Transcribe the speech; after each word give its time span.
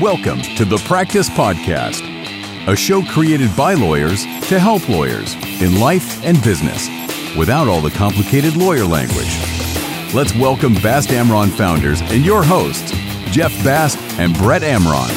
Welcome 0.00 0.42
to 0.42 0.64
the 0.64 0.76
Practice 0.86 1.28
Podcast, 1.28 2.02
a 2.68 2.76
show 2.76 3.02
created 3.02 3.50
by 3.56 3.74
lawyers 3.74 4.22
to 4.46 4.60
help 4.60 4.88
lawyers 4.88 5.34
in 5.60 5.80
life 5.80 6.24
and 6.24 6.40
business 6.44 6.86
without 7.36 7.66
all 7.66 7.80
the 7.80 7.90
complicated 7.90 8.54
lawyer 8.54 8.84
language. 8.84 9.36
Let's 10.14 10.32
welcome 10.36 10.74
Bast 10.74 11.08
Amron 11.08 11.50
founders 11.50 12.00
and 12.00 12.24
your 12.24 12.44
hosts, 12.44 12.92
Jeff 13.32 13.52
Bast 13.64 13.98
and 14.20 14.36
Brett 14.38 14.62
Amron. 14.62 15.10